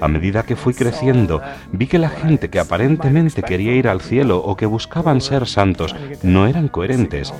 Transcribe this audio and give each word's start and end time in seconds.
A 0.00 0.08
medida 0.08 0.44
que 0.44 0.56
fui 0.56 0.74
creciendo, 0.74 1.40
vi 1.72 1.86
que 1.86 1.98
la 1.98 2.08
gente 2.08 2.50
que 2.50 2.60
aparentemente 2.60 3.42
quería 3.42 3.74
ir 3.74 3.88
al 3.88 4.00
cielo 4.00 4.38
o 4.38 4.56
que 4.56 4.66
buscaban 4.66 5.20
ser 5.20 5.46
santos 5.46 5.94
no 6.22 6.46
eran 6.46 6.68
coherentes. 6.68 7.32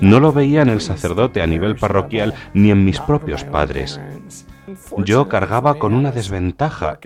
No 0.00 0.20
lo 0.20 0.32
veía 0.32 0.62
en 0.62 0.68
el 0.68 0.80
sacerdote 0.80 1.42
a 1.42 1.46
nivel 1.46 1.76
parroquial 1.76 2.34
ni 2.54 2.70
en 2.70 2.84
mis 2.84 3.00
propios 3.00 3.44
padres. 3.44 4.00
Yo 4.98 5.28
cargaba 5.28 5.74
con 5.74 5.94
una 5.94 6.12
desventaja, 6.12 6.98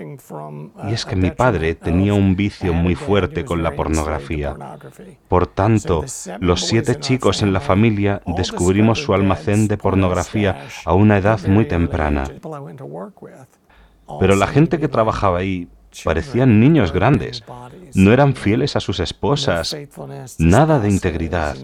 y 0.89 0.93
es 0.93 1.05
que 1.05 1.17
mi 1.17 1.31
padre 1.31 1.75
tenía 1.75 2.15
un 2.15 2.37
vicio 2.37 2.73
muy 2.73 2.95
fuerte 2.95 3.45
con 3.45 3.63
la 3.63 3.73
pornografía. 3.73 4.57
Por 5.29 5.47
tanto, 5.47 6.05
los 6.41 6.63
siete 6.63 6.99
chicos 6.99 7.43
en 7.43 7.53
la 7.53 7.61
familia 7.61 8.23
descubrimos 8.27 9.03
su 9.03 9.15
almacén 9.15 9.69
de 9.69 9.77
pornografía 9.77 10.67
a 10.85 10.95
una 10.95 11.19
edad 11.19 11.41
muy 11.47 11.67
temprana. 11.67 12.25
Pero 14.19 14.37
la 14.37 14.47
gente 14.47 14.79
que 14.79 14.89
trabajaba 14.89 15.39
ahí 15.39 15.69
parecían 16.05 16.61
niños 16.61 16.93
grandes. 16.93 17.45
No 17.95 18.13
eran 18.13 18.35
fieles 18.35 18.77
a 18.77 18.81
sus 18.81 19.01
esposas. 19.01 19.77
Nada 20.39 20.79
de 20.79 20.89
integridad. 20.89 21.57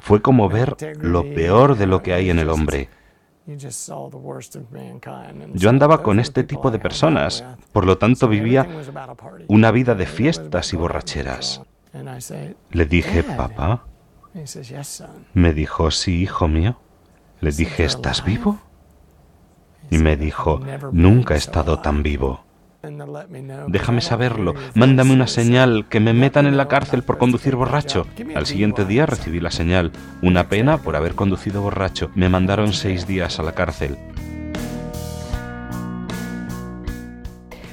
Fue 0.00 0.22
como 0.22 0.48
ver 0.48 0.76
lo 1.00 1.22
peor 1.22 1.76
de 1.76 1.86
lo 1.86 2.02
que 2.02 2.14
hay 2.14 2.30
en 2.30 2.38
el 2.38 2.50
hombre. 2.50 2.88
Yo 5.54 5.70
andaba 5.70 6.02
con 6.02 6.20
este 6.20 6.44
tipo 6.44 6.70
de 6.70 6.78
personas, 6.78 7.44
por 7.72 7.84
lo 7.84 7.98
tanto 7.98 8.28
vivía 8.28 8.66
una 9.48 9.70
vida 9.70 9.94
de 9.94 10.06
fiestas 10.06 10.72
y 10.72 10.76
borracheras. 10.76 11.62
Le 12.70 12.86
dije, 12.86 13.22
papá. 13.22 13.84
Me 15.34 15.52
dijo, 15.52 15.90
sí, 15.90 16.22
hijo 16.22 16.46
mío. 16.48 16.76
Le 17.40 17.50
dije, 17.50 17.84
¿estás 17.84 18.24
vivo? 18.24 18.58
Y 19.90 19.98
me 19.98 20.16
dijo, 20.16 20.60
nunca 20.92 21.34
he 21.34 21.38
estado 21.38 21.80
tan 21.80 22.02
vivo. 22.02 22.44
Déjame 23.68 24.00
saberlo. 24.00 24.54
Mándame 24.74 25.12
una 25.12 25.26
señal 25.26 25.86
que 25.88 26.00
me 26.00 26.14
metan 26.14 26.46
en 26.46 26.56
la 26.56 26.68
cárcel 26.68 27.02
por 27.02 27.18
conducir 27.18 27.54
borracho. 27.54 28.06
Al 28.34 28.46
siguiente 28.46 28.86
día 28.86 29.04
recibí 29.04 29.38
la 29.38 29.50
señal. 29.50 29.92
Una 30.22 30.48
pena 30.48 30.78
por 30.78 30.96
haber 30.96 31.14
conducido 31.14 31.60
borracho. 31.60 32.10
Me 32.14 32.30
mandaron 32.30 32.72
seis 32.72 33.06
días 33.06 33.38
a 33.38 33.42
la 33.42 33.52
cárcel. 33.52 33.98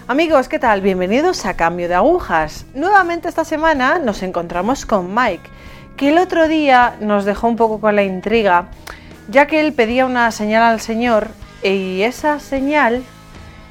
Amigos, 0.09 0.49
¿qué 0.49 0.59
tal? 0.59 0.81
Bienvenidos 0.81 1.45
a 1.45 1.55
Cambio 1.55 1.87
de 1.87 1.95
Agujas. 1.95 2.65
Nuevamente 2.73 3.29
esta 3.29 3.45
semana 3.45 3.99
nos 3.99 4.23
encontramos 4.23 4.85
con 4.85 5.13
Mike, 5.13 5.49
que 5.95 6.09
el 6.09 6.17
otro 6.17 6.47
día 6.47 6.95
nos 7.01 7.25
dejó 7.25 7.47
un 7.47 7.55
poco 7.55 7.79
con 7.79 7.95
la 7.95 8.03
intriga, 8.03 8.69
ya 9.29 9.47
que 9.47 9.59
él 9.59 9.73
pedía 9.73 10.05
una 10.05 10.31
señal 10.31 10.63
al 10.63 10.79
Señor 10.79 11.27
y 11.61 12.03
esa 12.03 12.39
señal 12.39 13.03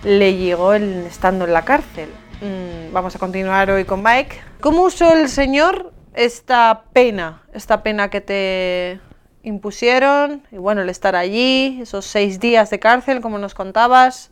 le 0.06 0.36
llegó 0.36 0.72
estando 0.74 1.46
en 1.46 1.52
la 1.52 1.64
cárcel. 1.64 2.08
Mm, 2.40 2.92
vamos 2.92 3.16
a 3.16 3.18
continuar 3.18 3.68
hoy 3.70 3.84
con 3.84 4.04
Mike. 4.04 4.38
¿Cómo 4.60 4.82
usó 4.82 5.12
el 5.12 5.28
Señor 5.28 5.92
esta 6.14 6.84
pena, 6.92 7.42
esta 7.52 7.82
pena 7.82 8.08
que 8.08 8.20
te 8.20 9.00
impusieron 9.42 10.42
y 10.52 10.58
bueno, 10.58 10.82
el 10.82 10.90
estar 10.90 11.16
allí, 11.16 11.80
esos 11.82 12.04
seis 12.04 12.38
días 12.38 12.70
de 12.70 12.78
cárcel, 12.78 13.20
como 13.20 13.38
nos 13.38 13.54
contabas 13.54 14.30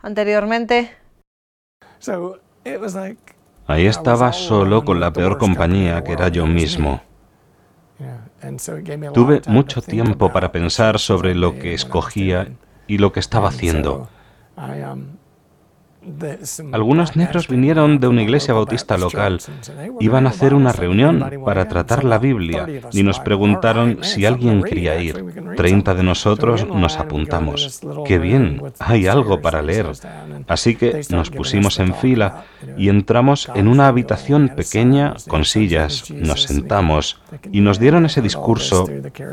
anteriormente? 0.00 0.90
Ahí 3.66 3.86
estaba 3.86 4.32
solo 4.32 4.82
con 4.82 4.98
la 4.98 5.12
peor 5.12 5.36
compañía 5.36 6.02
que 6.04 6.12
era 6.12 6.28
yo 6.28 6.46
mismo. 6.46 7.02
Tuve 9.12 9.42
mucho 9.46 9.82
tiempo 9.82 10.32
para 10.32 10.50
pensar 10.52 10.98
sobre 10.98 11.34
lo 11.34 11.58
que 11.58 11.74
escogía 11.74 12.48
y 12.86 12.96
lo 12.96 13.12
que 13.12 13.20
estaba 13.20 13.50
haciendo. 13.50 14.08
Um, 14.56 15.16
Algunos 16.72 17.14
negros 17.14 17.46
vinieron 17.46 18.00
de 18.00 18.08
una 18.08 18.22
iglesia 18.22 18.54
bautista 18.54 18.98
local. 18.98 19.38
Iban 20.00 20.26
a 20.26 20.30
hacer 20.30 20.52
una 20.52 20.72
reunión 20.72 21.24
para 21.44 21.68
tratar 21.68 22.02
la 22.02 22.18
Biblia 22.18 22.66
y 22.92 23.04
nos 23.04 23.20
preguntaron 23.20 23.98
si 24.02 24.26
alguien 24.26 24.62
quería 24.64 25.00
ir. 25.00 25.24
Treinta 25.56 25.94
de 25.94 26.02
nosotros 26.02 26.66
nos 26.66 26.98
apuntamos. 26.98 27.80
¡Qué 28.04 28.18
bien! 28.18 28.60
Hay 28.80 29.06
algo 29.06 29.40
para 29.40 29.62
leer. 29.62 29.92
Así 30.48 30.74
que 30.74 31.02
nos 31.10 31.30
pusimos 31.30 31.78
en 31.78 31.94
fila 31.94 32.44
y 32.76 32.88
entramos 32.88 33.48
en 33.54 33.68
una 33.68 33.86
habitación 33.86 34.48
pequeña 34.56 35.14
con 35.28 35.44
sillas. 35.44 36.10
Nos 36.10 36.42
sentamos 36.42 37.20
y 37.52 37.60
nos 37.60 37.78
dieron 37.78 38.06
ese 38.06 38.22
discurso. 38.22 38.88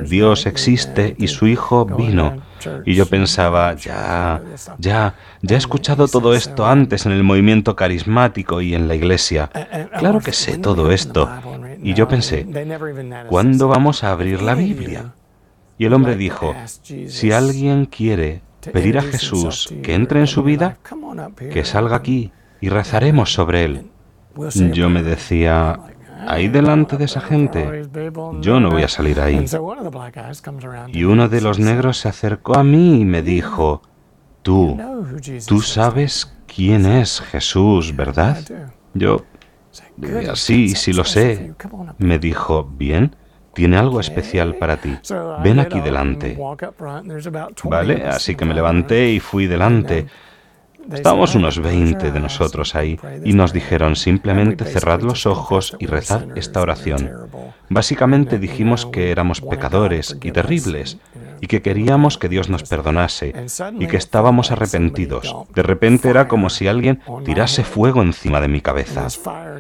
Dios 0.08 0.46
existe 0.46 1.16
y 1.18 1.28
su 1.28 1.48
Hijo 1.48 1.86
vino. 1.86 2.38
Y 2.86 2.96
yo 2.96 3.06
pensaba, 3.06 3.74
ya, 3.76 4.42
ya, 4.78 5.16
ya 5.42 5.56
he 5.56 5.58
escuchado 5.58 6.08
todo 6.08 6.34
esto 6.34 6.66
antes 6.66 7.06
en 7.06 7.12
el 7.12 7.24
movimiento 7.24 7.76
carismático 7.76 8.62
y 8.62 8.76
en 8.76 8.88
la 8.88 8.96
iglesia. 8.96 9.50
Claro 9.98 10.20
que 10.20 10.34
sé 10.34 10.58
todo 10.58 10.92
esto. 10.92 11.30
Y 11.82 11.94
yo 11.94 12.08
pensé, 12.08 12.46
¿cuándo 13.30 13.68
vamos 13.68 14.04
a 14.04 14.12
abrir 14.12 14.42
la 14.42 14.56
Biblia? 14.56 15.14
Y 15.78 15.86
el 15.86 15.94
hombre 15.94 16.16
dijo, 16.16 16.56
si 16.82 17.32
alguien 17.32 17.86
quiere 17.86 18.42
pedir 18.74 18.98
a 18.98 19.02
Jesús 19.02 19.74
que 19.82 19.94
entre 19.94 20.20
en 20.20 20.28
su 20.28 20.44
vida, 20.44 20.78
que 21.38 21.64
salga 21.64 21.96
aquí 21.96 22.32
y 22.62 22.70
rezaremos 22.70 23.34
sobre 23.34 23.64
él. 23.64 23.92
Yo 24.74 24.90
me 24.90 25.04
decía, 25.04 25.80
ahí 26.28 26.48
delante 26.48 26.98
de 26.98 27.06
esa 27.06 27.22
gente, 27.22 27.84
yo 28.42 28.60
no 28.60 28.70
voy 28.70 28.84
a 28.84 28.88
salir 28.88 29.20
ahí. 29.20 29.46
Y 30.88 31.04
uno 31.04 31.30
de 31.30 31.42
los 31.42 31.60
negros 31.60 31.98
se 31.98 32.10
acercó 32.10 32.58
a 32.58 32.64
mí 32.64 33.02
y 33.02 33.06
me 33.06 33.22
dijo, 33.22 33.82
tú, 34.42 34.78
tú 35.48 35.62
sabes 35.62 36.36
quién 36.48 36.86
es 36.86 37.22
Jesús, 37.22 37.96
¿verdad? 37.96 38.38
Yo, 38.94 39.24
sí, 40.36 40.70
sí 40.70 40.94
lo 40.94 41.04
sé. 41.04 41.54
Me 41.98 42.20
dijo, 42.20 42.70
bien, 42.78 43.16
tiene 43.54 43.78
algo 43.78 44.00
especial 44.00 44.56
para 44.56 44.78
ti. 44.78 44.98
Ven 45.44 45.60
aquí 45.60 45.80
delante. 45.80 46.38
Vale, 47.64 48.04
así 48.06 48.36
que 48.36 48.46
me 48.46 48.54
levanté 48.54 49.12
y 49.12 49.20
fui 49.20 49.48
delante. 49.48 50.08
Estábamos 50.92 51.36
unos 51.36 51.60
20 51.60 52.12
de 52.12 52.20
nosotros 52.20 52.76
ahí 52.76 53.00
y 53.24 53.34
nos 53.34 53.54
dijeron 53.54 53.96
simplemente 53.96 54.66
cerrad 54.66 55.02
los 55.02 55.26
ojos 55.26 55.76
y 55.80 55.86
rezad 55.86 56.38
esta 56.38 56.62
oración. 56.62 57.12
Básicamente 57.70 58.40
dijimos 58.40 58.86
que 58.86 59.12
éramos 59.12 59.42
pecadores 59.42 60.18
y 60.22 60.32
terribles 60.32 60.98
y 61.42 61.48
que 61.48 61.62
queríamos 61.62 62.18
que 62.18 62.30
Dios 62.30 62.50
nos 62.50 62.64
perdonase 62.64 63.34
y 63.80 63.88
que 63.88 63.98
estábamos 63.98 64.52
arrepentidos. 64.52 65.36
De 65.54 65.64
repente 65.64 66.10
era 66.10 66.28
como 66.28 66.50
si 66.50 66.68
alguien 66.68 67.02
tirase 67.24 67.64
fuego 67.64 68.02
encima 68.02 68.42
de 68.42 68.48
mi 68.48 68.62
cabeza 68.62 69.08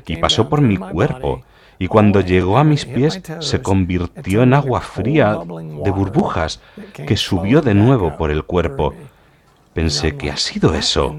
y 0.08 0.18
pasó 0.18 0.50
por 0.50 0.62
mi 0.62 0.78
cuerpo 0.78 1.44
y 1.78 1.88
cuando 1.88 2.20
llegó 2.22 2.58
a 2.58 2.64
mis 2.64 2.86
pies 2.86 3.22
se 3.40 3.62
convirtió 3.62 4.44
en 4.44 4.54
agua 4.54 4.82
fría 4.82 5.38
de 5.84 5.92
burbujas 5.92 6.60
que 7.08 7.16
subió 7.16 7.62
de 7.62 7.74
nuevo 7.74 8.18
por 8.18 8.32
el 8.32 8.44
cuerpo 8.44 8.94
Pensé, 9.80 10.18
¿qué 10.18 10.30
ha 10.30 10.36
sido 10.36 10.74
eso? 10.74 11.16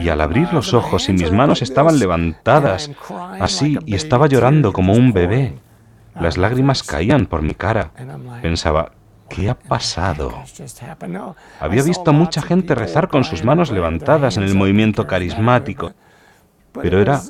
Y 0.00 0.08
al 0.08 0.20
abrir 0.20 0.52
los 0.52 0.74
ojos 0.74 1.08
y 1.08 1.12
mis 1.12 1.30
manos 1.30 1.62
estaban 1.62 2.00
levantadas, 2.00 2.90
así, 3.38 3.78
y 3.86 3.94
estaba 3.94 4.26
llorando 4.26 4.72
como 4.72 4.94
un 4.94 5.12
bebé. 5.12 5.54
Las 6.20 6.38
lágrimas 6.38 6.82
caían 6.82 7.26
por 7.26 7.42
mi 7.42 7.54
cara. 7.54 7.92
Pensaba, 8.42 8.90
¿qué 9.28 9.48
ha 9.48 9.54
pasado? 9.54 10.34
Había 11.60 11.84
visto 11.84 12.10
a 12.10 12.12
mucha 12.12 12.42
gente 12.42 12.74
rezar 12.74 13.06
con 13.06 13.22
sus 13.22 13.44
manos 13.44 13.70
levantadas 13.70 14.36
en 14.38 14.42
el 14.42 14.56
movimiento 14.56 15.06
carismático, 15.06 15.92
pero 16.72 17.00
era 17.00 17.22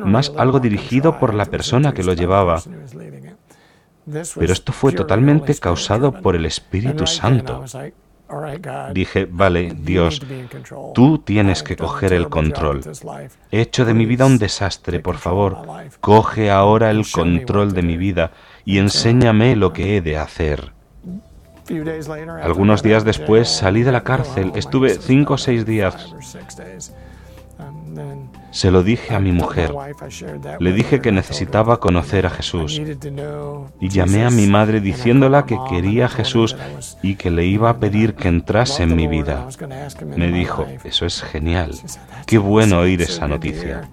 más 0.00 0.30
algo 0.36 0.60
dirigido 0.60 1.18
por 1.18 1.32
la 1.32 1.46
persona 1.46 1.94
que 1.94 2.04
lo 2.04 2.12
llevaba. 2.12 2.60
Pero 4.04 4.52
esto 4.52 4.74
fue 4.74 4.92
totalmente 4.92 5.54
causado 5.54 6.12
por 6.12 6.36
el 6.36 6.44
Espíritu 6.44 7.06
Santo. 7.06 7.64
Dije, 8.92 9.26
vale, 9.30 9.72
Dios, 9.76 10.20
tú 10.94 11.18
tienes 11.18 11.62
que 11.62 11.76
coger 11.76 12.12
el 12.12 12.28
control. 12.28 12.82
He 13.50 13.60
hecho 13.60 13.84
de 13.84 13.94
mi 13.94 14.06
vida 14.06 14.26
un 14.26 14.38
desastre, 14.38 15.00
por 15.00 15.16
favor. 15.16 15.58
Coge 16.00 16.50
ahora 16.50 16.90
el 16.90 17.04
control 17.10 17.72
de 17.72 17.82
mi 17.82 17.96
vida 17.96 18.32
y 18.64 18.78
enséñame 18.78 19.56
lo 19.56 19.72
que 19.72 19.96
he 19.96 20.00
de 20.00 20.16
hacer. 20.16 20.72
Algunos 22.42 22.82
días 22.82 23.04
después 23.04 23.48
salí 23.48 23.82
de 23.82 23.92
la 23.92 24.02
cárcel. 24.02 24.52
Estuve 24.54 24.90
cinco 24.90 25.34
o 25.34 25.38
seis 25.38 25.64
días 25.64 26.14
se 28.50 28.70
lo 28.70 28.82
dije 28.82 29.14
a 29.14 29.20
mi 29.20 29.32
mujer. 29.32 29.74
Le 30.60 30.72
dije 30.72 31.00
que 31.00 31.12
necesitaba 31.12 31.80
conocer 31.80 32.26
a 32.26 32.30
Jesús. 32.30 32.80
Y 33.80 33.88
llamé 33.88 34.24
a 34.24 34.30
mi 34.30 34.46
madre 34.46 34.80
diciéndola 34.80 35.44
que 35.44 35.58
quería 35.68 36.06
a 36.06 36.08
Jesús 36.08 36.56
y 37.02 37.16
que 37.16 37.30
le 37.30 37.46
iba 37.46 37.70
a 37.70 37.78
pedir 37.78 38.14
que 38.14 38.28
entrase 38.28 38.84
en 38.84 38.94
mi 38.94 39.06
vida. 39.06 39.48
Me 40.16 40.30
dijo, 40.30 40.66
eso 40.84 41.06
es 41.06 41.22
genial. 41.22 41.72
Qué 42.26 42.38
bueno 42.38 42.78
oír 42.78 43.02
esa 43.02 43.26
noticia. 43.26 43.88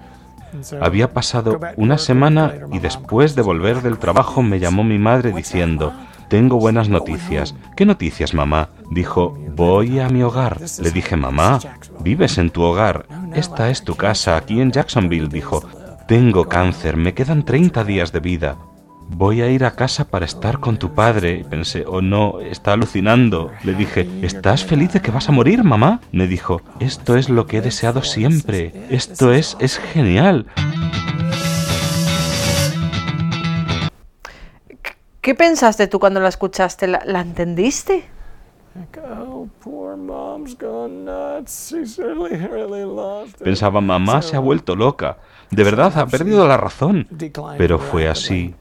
Había 0.81 1.13
pasado 1.13 1.59
una 1.77 1.98
semana 1.98 2.53
y 2.71 2.80
después 2.80 3.36
de 3.36 3.42
volver 3.42 3.81
del 3.81 3.98
trabajo 3.98 4.44
me 4.44 4.59
llamó 4.59 4.83
mi 4.83 5.00
madre 5.00 5.31
diciendo, 5.31 5.94
tengo 6.31 6.57
buenas 6.57 6.88
noticias. 6.88 7.54
¿Qué 7.75 7.86
noticias, 7.86 8.33
mamá? 8.33 8.69
Dijo, 8.89 9.38
voy 9.54 10.00
a 10.00 10.07
mi 10.07 10.24
hogar. 10.24 10.62
Le 10.81 10.89
dije, 10.89 11.18
mamá, 11.18 11.60
vives 12.00 12.38
en 12.38 12.51
tu 12.51 12.62
hogar. 12.62 13.06
Esta 13.36 13.69
es 13.69 13.83
tu 13.83 13.95
casa, 13.95 14.38
aquí 14.38 14.62
en 14.62 14.72
Jacksonville. 14.72 15.28
Dijo, 15.28 15.62
tengo 16.07 16.45
cáncer, 16.45 16.95
me 16.95 17.13
quedan 17.13 17.44
30 17.44 17.83
días 17.83 18.13
de 18.13 18.22
vida. 18.22 18.56
Voy 19.10 19.42
a 19.42 19.50
ir 19.50 19.66
a 19.66 19.75
casa 19.75 20.06
para 20.06 20.24
estar 20.24 20.62
con 20.62 20.78
tu 20.78 20.94
padre. 20.94 21.39
Y 21.42 21.44
pensé, 21.44 21.83
oh 21.86 22.01
no, 22.01 22.39
está 22.39 22.72
alucinando. 22.72 23.51
Le 23.66 23.74
dije, 23.74 24.07
¿estás 24.22 24.63
feliz 24.63 24.94
de 24.94 25.01
que 25.01 25.12
vas 25.12 25.27
a 25.27 25.34
morir, 25.34 25.66
mamá? 25.66 26.00
Me 26.13 26.27
dijo, 26.27 26.62
esto 26.80 27.18
es 27.18 27.27
lo 27.27 27.45
que 27.45 27.57
he 27.57 27.62
deseado 27.62 28.04
siempre. 28.04 28.72
Esto 28.89 29.34
es, 29.34 29.57
es 29.60 29.80
genial. 29.80 30.45
¿Qué 35.22 35.36
pensaste 35.36 35.88
tú 35.88 36.00
cuando 36.00 36.20
la 36.20 36.30
escuchaste? 36.30 36.88
¿La, 36.88 37.22
entendiste? 37.22 38.06
Pensaba, 43.44 43.82
mamá 43.82 44.22
se 44.24 44.36
ha 44.36 44.40
vuelto 44.40 44.76
loca. 44.76 45.18
De 45.52 45.64
verdad, 45.64 45.96
ha 46.00 46.08
perdido 46.08 46.48
la 46.48 46.58
razón. 46.58 47.08
Pero 47.58 47.78
fue 47.78 48.08
así. 48.08 48.56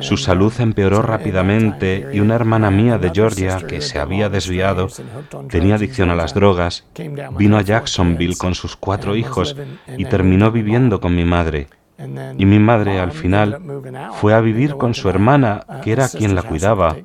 Su 0.00 0.16
salud 0.16 0.52
empeoró 0.58 1.02
rápidamente 1.02 2.08
y 2.12 2.18
una 2.18 2.34
hermana 2.34 2.72
mía 2.72 2.98
de 2.98 3.12
Georgia, 3.14 3.58
que 3.58 3.80
se 3.80 4.00
había 4.00 4.28
desviado, 4.28 4.88
tenía 5.48 5.76
adicción 5.76 6.10
a 6.10 6.16
las 6.16 6.34
drogas, 6.34 6.84
vino 7.38 7.56
a 7.56 7.62
Jacksonville 7.62 8.36
con 8.36 8.56
sus 8.56 8.74
cuatro 8.74 9.14
hijos 9.14 9.54
y 9.96 10.06
terminó 10.06 10.50
viviendo 10.50 11.00
con 11.00 11.14
mi 11.14 11.24
madre. 11.24 11.68
Y 11.98 12.44
mi 12.46 12.58
madre 12.58 12.98
al 12.98 13.12
final 13.12 13.60
fue 14.20 14.34
a 14.34 14.40
vivir 14.40 14.76
con 14.76 14.94
su 14.94 15.08
hermana, 15.08 15.64
que 15.82 15.92
era 15.92 16.08
quien 16.08 16.34
la 16.34 16.42
cuidaba. 16.42 16.96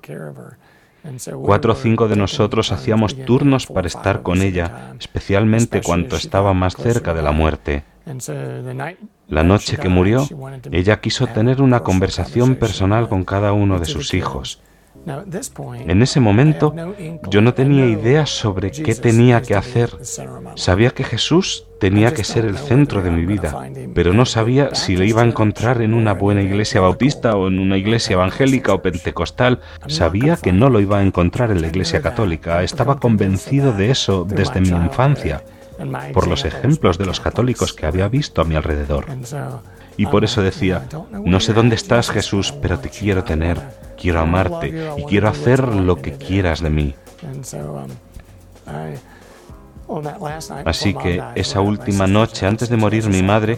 Cuatro 1.41 1.73
o 1.73 1.75
cinco 1.75 2.07
de 2.07 2.15
nosotros 2.15 2.71
hacíamos 2.71 3.15
turnos 3.25 3.67
para 3.67 3.87
estar 3.87 4.21
con 4.21 4.41
ella, 4.41 4.93
especialmente 4.99 5.81
cuando 5.81 6.15
estaba 6.15 6.53
más 6.53 6.75
cerca 6.75 7.13
de 7.13 7.21
la 7.21 7.31
muerte. 7.31 7.83
La 9.27 9.43
noche 9.43 9.77
que 9.77 9.89
murió, 9.89 10.27
ella 10.71 10.99
quiso 10.99 11.27
tener 11.27 11.61
una 11.61 11.81
conversación 11.81 12.55
personal 12.55 13.07
con 13.07 13.23
cada 13.23 13.53
uno 13.53 13.79
de 13.79 13.85
sus 13.85 14.13
hijos. 14.13 14.61
En 15.05 16.01
ese 16.01 16.19
momento 16.19 16.73
yo 17.29 17.41
no 17.41 17.53
tenía 17.53 17.85
idea 17.85 18.25
sobre 18.25 18.71
qué 18.71 18.95
tenía 18.95 19.41
que 19.41 19.55
hacer. 19.55 19.91
Sabía 20.55 20.91
que 20.91 21.03
Jesús 21.03 21.65
tenía 21.79 22.13
que 22.13 22.23
ser 22.23 22.45
el 22.45 22.57
centro 22.57 23.01
de 23.01 23.11
mi 23.11 23.25
vida, 23.25 23.69
pero 23.93 24.13
no 24.13 24.25
sabía 24.25 24.75
si 24.75 24.97
lo 24.97 25.03
iba 25.03 25.21
a 25.21 25.25
encontrar 25.25 25.81
en 25.81 25.93
una 25.93 26.13
buena 26.13 26.41
iglesia 26.41 26.81
bautista 26.81 27.35
o 27.35 27.47
en 27.47 27.59
una 27.59 27.77
iglesia 27.77 28.15
evangélica 28.15 28.73
o 28.73 28.81
pentecostal. 28.81 29.59
Sabía 29.87 30.35
que 30.35 30.51
no 30.51 30.69
lo 30.69 30.79
iba 30.79 30.99
a 30.99 31.03
encontrar 31.03 31.51
en 31.51 31.61
la 31.61 31.67
iglesia 31.67 32.01
católica. 32.01 32.63
Estaba 32.63 32.99
convencido 32.99 33.73
de 33.73 33.91
eso 33.91 34.25
desde 34.29 34.61
mi 34.61 34.69
infancia, 34.69 35.43
por 36.13 36.27
los 36.27 36.45
ejemplos 36.45 36.97
de 36.97 37.05
los 37.05 37.19
católicos 37.19 37.73
que 37.73 37.85
había 37.85 38.07
visto 38.09 38.41
a 38.41 38.45
mi 38.45 38.55
alrededor. 38.55 39.05
Y 39.99 40.05
por 40.07 40.23
eso 40.23 40.41
decía, 40.41 40.87
no 41.25 41.39
sé 41.39 41.53
dónde 41.53 41.75
estás 41.75 42.09
Jesús, 42.09 42.53
pero 42.61 42.79
te 42.79 42.89
quiero 42.89 43.23
tener 43.23 43.59
quiero 43.99 44.21
amarte 44.21 44.93
y 44.97 45.03
quiero 45.03 45.27
hacer 45.27 45.67
lo 45.67 45.97
que 45.97 46.13
quieras 46.13 46.61
de 46.61 46.69
mí. 46.69 46.95
Así 50.65 50.93
que 50.93 51.21
esa 51.35 51.61
última 51.61 52.07
noche, 52.07 52.45
antes 52.45 52.69
de 52.69 52.77
morir 52.77 53.07
mi 53.09 53.23
madre, 53.23 53.57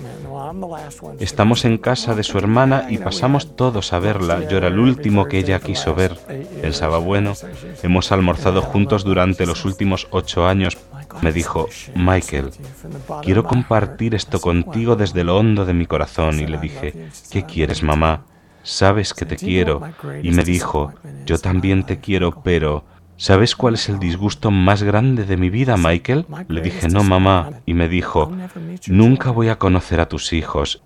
estamos 1.20 1.66
en 1.66 1.78
casa 1.78 2.16
de 2.16 2.24
su 2.24 2.38
hermana 2.38 2.88
y 2.90 2.98
pasamos 2.98 3.56
todos 3.56 3.94
a 3.94 4.00
verla. 4.00 4.48
Yo 4.48 4.58
era 4.58 4.68
el 4.68 4.80
último 4.80 5.26
que 5.26 5.40
ella 5.40 5.60
quiso 5.60 5.96
ver. 5.96 6.18
Pensaba, 6.62 6.98
bueno, 6.98 7.34
hemos 7.84 8.12
almorzado 8.12 8.62
juntos 8.62 9.04
durante 9.04 9.46
los 9.46 9.66
últimos 9.66 10.08
ocho 10.12 10.48
años. 10.48 10.78
Me 11.22 11.32
dijo, 11.32 11.68
Michael, 11.96 12.52
quiero 13.22 13.44
compartir 13.44 14.16
esto 14.16 14.40
contigo 14.40 14.96
desde 14.96 15.24
lo 15.24 15.38
hondo 15.38 15.66
de 15.66 15.74
mi 15.74 15.86
corazón. 15.86 16.40
Y 16.40 16.48
le 16.48 16.58
dije, 16.58 17.10
¿qué 17.30 17.46
quieres, 17.46 17.84
mamá? 17.84 18.26
sabes 18.64 19.14
que 19.14 19.26
te 19.26 19.38
quiero. 19.38 19.82
Y 20.24 20.32
me 20.32 20.44
dijo, 20.44 20.94
yo 21.26 21.38
también 21.38 21.84
te 21.86 22.00
quiero, 22.00 22.42
pero 22.44 22.84
¿sabes 23.22 23.56
cuál 23.56 23.76
es 23.76 23.88
el 23.88 24.00
disgusto 24.00 24.50
más 24.50 24.82
grande 24.82 25.26
de 25.26 25.38
mi 25.38 25.52
vida, 25.52 25.78
Michael? 25.78 26.26
Le 26.48 26.62
dije, 26.62 26.90
no, 26.90 27.04
mamá. 27.04 27.52
Y 27.68 27.76
me 27.76 27.88
dijo, 27.88 28.32
nunca 28.88 29.30
voy 29.30 29.50
a 29.50 29.60
conocer 29.60 30.00
a 30.00 30.10
tus 30.10 30.34
hijos. 30.34 30.82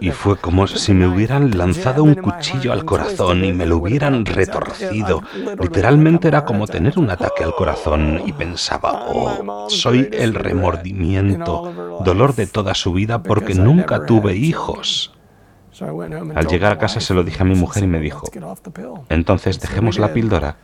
Y 0.00 0.10
fue 0.10 0.38
como 0.38 0.66
si 0.66 0.94
me 0.94 1.06
hubieran 1.06 1.58
lanzado 1.58 2.02
un 2.02 2.14
cuchillo 2.14 2.72
al 2.72 2.86
corazón 2.86 3.44
y 3.44 3.52
me 3.52 3.66
lo 3.66 3.78
hubieran 3.78 4.24
retorcido. 4.24 5.22
Literalmente 5.60 6.28
era 6.28 6.46
como 6.46 6.66
tener 6.66 6.98
un 6.98 7.10
ataque 7.10 7.44
al 7.44 7.54
corazón 7.54 8.22
y 8.24 8.32
pensaba, 8.32 9.06
oh, 9.08 9.68
soy 9.68 10.08
el 10.12 10.34
remordimiento, 10.34 12.00
dolor 12.02 12.34
de 12.34 12.46
toda 12.46 12.74
su 12.74 12.94
vida 12.94 13.22
porque 13.22 13.54
nunca 13.54 14.06
tuve 14.06 14.34
hijos. 14.34 15.12
Al 16.34 16.46
llegar 16.46 16.72
a 16.72 16.78
casa 16.78 17.00
se 17.00 17.12
lo 17.12 17.22
dije 17.22 17.42
a 17.42 17.46
mi 17.46 17.54
mujer 17.54 17.82
y 17.82 17.88
me 17.88 18.00
dijo, 18.00 18.26
entonces 19.10 19.60
dejemos 19.60 19.98
la 19.98 20.14
píldora. 20.14 20.56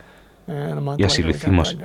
Y 0.97 1.03
así 1.03 1.21
lo 1.21 1.29
hicimos. 1.29 1.77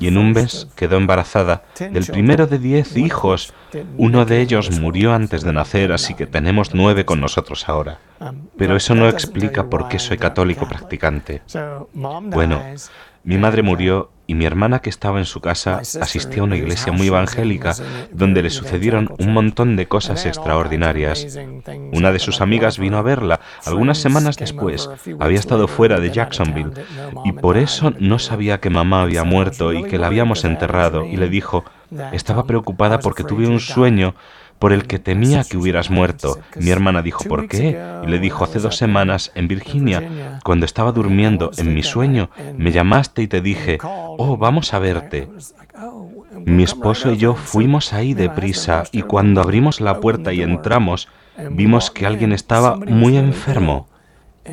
Y 0.00 0.08
en 0.08 0.18
un 0.18 0.32
mes 0.32 0.68
quedó 0.74 0.96
embarazada 0.96 1.64
del 1.78 2.06
primero 2.06 2.46
de 2.46 2.58
diez 2.58 2.96
hijos. 2.96 3.52
Uno 3.96 4.24
de 4.24 4.40
ellos 4.40 4.80
murió 4.80 5.12
antes 5.12 5.42
de 5.42 5.52
nacer, 5.52 5.92
así 5.92 6.14
que 6.14 6.26
tenemos 6.26 6.74
nueve 6.74 7.04
con 7.04 7.20
nosotros 7.20 7.68
ahora. 7.68 7.98
Pero 8.56 8.76
eso 8.76 8.94
no 8.94 9.08
explica 9.08 9.68
por 9.68 9.88
qué 9.88 9.98
soy 9.98 10.18
católico 10.18 10.66
practicante. 10.68 11.42
Bueno, 11.92 12.62
mi 13.24 13.36
madre 13.36 13.62
murió 13.62 14.10
y 14.28 14.34
mi 14.34 14.44
hermana 14.44 14.80
que 14.80 14.90
estaba 14.90 15.18
en 15.18 15.24
su 15.24 15.40
casa 15.40 15.78
asistía 15.78 16.42
a 16.42 16.44
una 16.44 16.56
iglesia 16.56 16.92
muy 16.92 17.06
evangélica 17.06 17.74
donde 18.12 18.42
le 18.42 18.50
sucedieron 18.50 19.10
un 19.18 19.32
montón 19.32 19.74
de 19.74 19.88
cosas 19.88 20.26
extraordinarias. 20.26 21.38
Una 21.92 22.12
de 22.12 22.18
sus 22.18 22.42
amigas 22.42 22.78
vino 22.78 22.98
a 22.98 23.02
verla 23.02 23.40
algunas 23.64 23.96
semanas 23.96 24.36
después. 24.36 24.90
Había 25.18 25.38
estado 25.38 25.66
fuera 25.66 25.98
de 25.98 26.10
Jacksonville 26.10 26.72
y 27.24 27.32
por 27.32 27.56
eso 27.56 27.94
no 27.98 28.18
sabía 28.18 28.60
que 28.60 28.68
mamá 28.68 29.02
había 29.02 29.24
muerto 29.24 29.72
y 29.72 29.84
que 29.84 29.98
la 29.98 30.08
habíamos 30.08 30.44
enterrado 30.44 31.06
y 31.06 31.16
le 31.16 31.30
dijo, 31.30 31.64
estaba 32.12 32.44
preocupada 32.44 33.00
porque 33.00 33.24
tuve 33.24 33.48
un 33.48 33.60
sueño 33.60 34.14
por 34.58 34.72
el 34.72 34.86
que 34.86 34.98
temía 34.98 35.44
que 35.44 35.56
hubieras 35.56 35.90
muerto. 35.90 36.40
Mi 36.56 36.70
hermana 36.70 37.02
dijo, 37.02 37.24
¿por 37.24 37.48
qué? 37.48 37.80
Y 38.04 38.06
le 38.08 38.18
dijo, 38.18 38.44
hace 38.44 38.58
dos 38.58 38.76
semanas, 38.76 39.30
en 39.34 39.48
Virginia, 39.48 40.02
cuando 40.48 40.64
estaba 40.64 40.92
durmiendo 40.92 41.50
en 41.58 41.74
mi 41.74 41.82
sueño, 41.82 42.30
me 42.56 42.72
llamaste 42.72 43.20
y 43.20 43.28
te 43.28 43.42
dije, 43.42 43.76
oh, 43.82 44.38
vamos 44.38 44.72
a 44.72 44.78
verte. 44.78 45.28
Mi 46.46 46.62
esposo 46.62 47.12
y 47.12 47.18
yo 47.18 47.34
fuimos 47.34 47.92
ahí 47.92 48.14
deprisa 48.14 48.84
y 48.90 49.02
cuando 49.02 49.42
abrimos 49.42 49.82
la 49.82 50.00
puerta 50.00 50.32
y 50.32 50.40
entramos, 50.40 51.08
vimos 51.50 51.90
que 51.90 52.06
alguien 52.06 52.32
estaba 52.32 52.76
muy 52.76 53.18
enfermo 53.18 53.88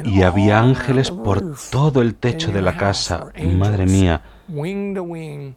y 0.04 0.24
había 0.24 0.60
ángeles 0.60 1.12
por 1.12 1.56
todo 1.72 2.02
el 2.02 2.16
techo 2.16 2.52
de 2.52 2.62
la 2.62 2.76
casa. 2.76 3.28
Madre 3.58 3.86
mía, 3.86 4.22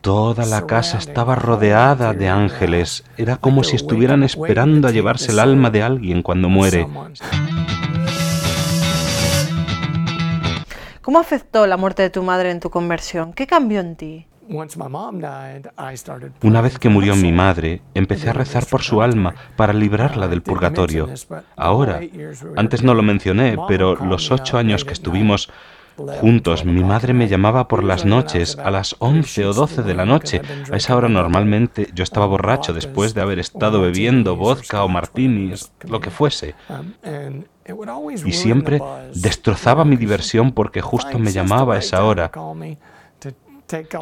Toda 0.00 0.46
la 0.46 0.66
casa 0.66 0.98
estaba 0.98 1.34
rodeada 1.34 2.14
de 2.14 2.28
ángeles. 2.28 3.02
Era 3.16 3.38
como 3.38 3.64
si 3.64 3.74
estuvieran 3.74 4.22
esperando 4.22 4.86
a 4.86 4.92
llevarse 4.92 5.32
el 5.32 5.40
alma 5.40 5.70
de 5.70 5.82
alguien 5.82 6.22
cuando 6.22 6.48
muere. 6.48 6.86
¿Cómo 11.08 11.20
afectó 11.20 11.66
la 11.66 11.78
muerte 11.78 12.02
de 12.02 12.10
tu 12.10 12.22
madre 12.22 12.50
en 12.50 12.60
tu 12.60 12.68
conversión? 12.68 13.32
¿Qué 13.32 13.46
cambió 13.46 13.80
en 13.80 13.96
ti? 13.96 14.26
Una 16.42 16.60
vez 16.60 16.78
que 16.78 16.90
murió 16.90 17.16
mi 17.16 17.32
madre, 17.32 17.80
empecé 17.94 18.28
a 18.28 18.34
rezar 18.34 18.66
por 18.66 18.82
su 18.82 19.00
alma 19.00 19.34
para 19.56 19.72
librarla 19.72 20.28
del 20.28 20.42
purgatorio. 20.42 21.08
Ahora, 21.56 22.00
antes 22.56 22.82
no 22.82 22.92
lo 22.92 23.02
mencioné, 23.02 23.56
pero 23.66 23.96
los 23.96 24.30
ocho 24.30 24.58
años 24.58 24.84
que 24.84 24.92
estuvimos 24.92 25.50
juntos. 26.20 26.64
Mi 26.64 26.82
madre 26.82 27.12
me 27.12 27.28
llamaba 27.28 27.68
por 27.68 27.84
las 27.84 28.04
noches, 28.04 28.56
a 28.58 28.70
las 28.70 28.96
11 28.98 29.46
o 29.46 29.52
12 29.52 29.82
de 29.82 29.94
la 29.94 30.04
noche. 30.04 30.40
A 30.70 30.76
esa 30.76 30.96
hora 30.96 31.08
normalmente 31.08 31.88
yo 31.94 32.04
estaba 32.04 32.26
borracho 32.26 32.72
después 32.72 33.14
de 33.14 33.20
haber 33.20 33.38
estado 33.38 33.80
bebiendo 33.80 34.36
vodka 34.36 34.84
o 34.84 34.88
martinis, 34.88 35.72
lo 35.84 36.00
que 36.00 36.10
fuese. 36.10 36.54
Y 38.24 38.32
siempre 38.32 38.80
destrozaba 39.14 39.84
mi 39.84 39.96
diversión 39.96 40.52
porque 40.52 40.80
justo 40.80 41.18
me 41.18 41.32
llamaba 41.32 41.74
a 41.74 41.78
esa 41.78 42.04
hora 42.04 42.30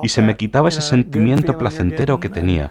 y 0.03 0.09
se 0.09 0.23
me 0.23 0.37
quitaba 0.37 0.69
ese 0.69 0.83
sentimiento 0.83 1.59
placentero 1.59 2.21
que 2.21 2.29
tenía. 2.29 2.71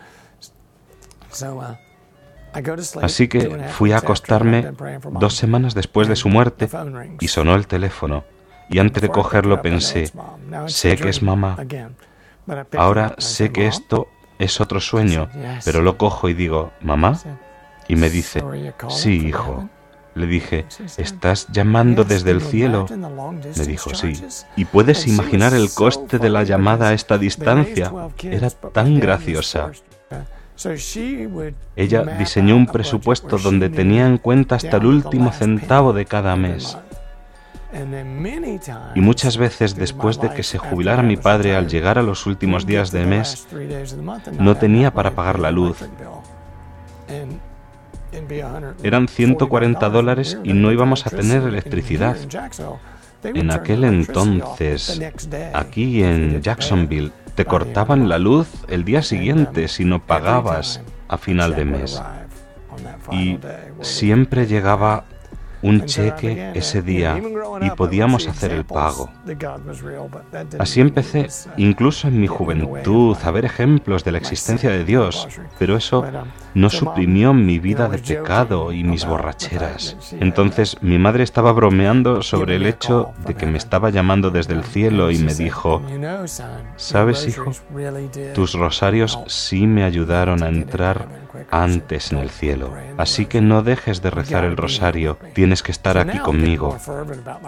Así 3.02 3.28
que 3.28 3.66
fui 3.68 3.92
a 3.92 3.98
acostarme 3.98 4.72
dos 5.12 5.36
semanas 5.36 5.74
después 5.74 6.08
de 6.08 6.16
su 6.16 6.30
muerte 6.30 6.70
y 7.20 7.28
sonó 7.28 7.56
el 7.56 7.68
teléfono 7.68 8.24
y 8.70 8.80
antes 8.80 9.02
de 9.02 9.10
cogerlo 9.10 9.62
pensé, 9.62 10.12
sé 10.68 10.98
que 10.98 11.10
es 11.10 11.22
mamá. 11.22 11.58
Ahora 12.78 13.16
sé 13.18 13.52
que 13.52 13.68
esto 13.68 14.08
es 14.40 14.60
otro 14.62 14.80
sueño, 14.80 15.30
pero 15.64 15.82
lo 15.82 15.98
cojo 15.98 16.30
y 16.30 16.34
digo, 16.34 16.72
¿mamá? 16.82 17.20
Y 17.88 17.96
me 17.96 18.10
dice, 18.10 18.44
sí, 18.90 19.28
hijo. 19.28 19.70
Le 20.16 20.28
dije, 20.28 20.66
¿estás 20.98 21.48
llamando 21.52 22.06
desde 22.06 22.32
el 22.32 22.42
cielo? 22.42 22.86
Me 23.58 23.66
dijo, 23.66 23.94
sí. 23.94 24.14
¿Y 24.56 24.64
puedes 24.64 25.08
imaginar 25.08 25.54
el 25.54 25.70
coste 25.74 26.20
de 26.20 26.30
la 26.30 26.44
llamada 26.44 26.90
a 26.90 26.94
esta 26.94 27.18
distancia? 27.18 27.92
Era 28.24 28.50
tan 28.50 29.00
graciosa. 29.02 29.72
Ella 31.76 32.04
diseñó 32.18 32.56
un 32.56 32.66
presupuesto 32.66 33.38
donde 33.38 33.70
tenía 33.70 34.08
en 34.08 34.18
cuenta 34.18 34.56
hasta 34.56 34.78
el 34.78 34.86
último 34.86 35.34
centavo 35.34 35.92
de 35.92 36.06
cada 36.06 36.38
mes. 36.38 36.78
Y 38.96 39.02
muchas 39.02 39.38
veces 39.38 39.76
después 39.76 40.20
de 40.20 40.30
que 40.30 40.44
se 40.44 40.58
jubilara 40.58 41.04
mi 41.04 41.18
padre 41.18 41.56
al 41.56 41.68
llegar 41.68 41.98
a 41.98 42.04
los 42.04 42.26
últimos 42.26 42.66
días 42.66 42.92
del 42.92 43.08
mes, 43.08 43.48
no 44.40 44.56
tenía 44.56 44.94
para 44.94 45.12
pagar 45.12 45.40
la 45.40 45.52
luz. 45.52 45.78
Eran 48.84 49.08
140 49.08 49.90
dólares 49.90 50.38
y 50.44 50.54
no 50.54 50.72
íbamos 50.72 51.06
a 51.06 51.10
tener 51.10 51.44
electricidad. 51.44 52.16
En 53.24 53.52
aquel 53.52 53.84
entonces, 53.84 55.02
aquí 55.54 56.04
en 56.04 56.42
Jacksonville, 56.42 57.12
te 57.34 57.46
cortaban 57.46 58.08
la 58.08 58.18
luz 58.18 58.48
el 58.70 58.86
día 58.86 59.02
siguiente 59.02 59.68
si 59.68 59.84
no 59.84 60.06
pagabas 60.06 60.82
a 61.08 61.18
final 61.18 61.56
de 61.56 61.66
mes. 61.66 62.02
Y 63.12 63.40
siempre 63.82 64.48
llegaba 64.48 65.06
un 65.66 65.86
cheque 65.86 66.52
ese 66.54 66.82
día 66.84 67.20
y 67.62 67.70
podíamos 67.72 68.28
hacer 68.28 68.52
el 68.52 68.66
pago. 68.66 69.10
Así 70.60 70.80
empecé, 70.80 71.28
incluso 71.58 72.08
en 72.08 72.22
mi 72.22 72.28
juventud, 72.28 73.18
a 73.24 73.32
ver 73.32 73.46
ejemplos 73.46 74.04
de 74.04 74.12
la 74.12 74.20
existencia 74.20 74.70
de 74.70 74.86
Dios, 74.86 75.28
pero 75.58 75.76
eso 75.76 76.06
no 76.56 76.70
suprimió 76.70 77.34
mi 77.34 77.60
vida 77.60 77.88
de 77.88 78.00
pecado 78.00 78.72
y 78.72 78.84
mis 78.84 79.06
borracheras. 79.06 79.98
Entonces 80.20 80.78
mi 80.82 80.98
madre 80.98 81.24
estaba 81.24 81.52
bromeando 81.52 82.24
sobre 82.24 82.56
el 82.56 82.66
hecho 82.66 83.12
de 83.28 83.36
que 83.36 83.46
me 83.46 83.58
estaba 83.58 83.90
llamando 83.90 84.32
desde 84.32 84.54
el 84.54 84.64
cielo 84.64 85.12
y 85.12 85.20
me 85.20 85.34
dijo, 85.34 85.82
¿sabes, 86.78 87.28
hijo? 87.28 87.52
Tus 88.34 88.54
rosarios 88.54 89.20
sí 89.28 89.68
me 89.68 89.84
ayudaron 89.84 90.42
a 90.44 90.48
entrar 90.48 91.26
antes 91.52 92.12
en 92.12 92.20
el 92.20 92.30
cielo. 92.30 92.74
Así 92.98 93.26
que 93.26 93.42
no 93.42 93.62
dejes 93.62 94.02
de 94.02 94.10
rezar 94.10 94.46
el 94.46 94.58
rosario, 94.58 95.18
tienes 95.34 95.62
que 95.62 95.72
estar 95.72 95.98
aquí 95.98 96.18
conmigo. 96.20 96.78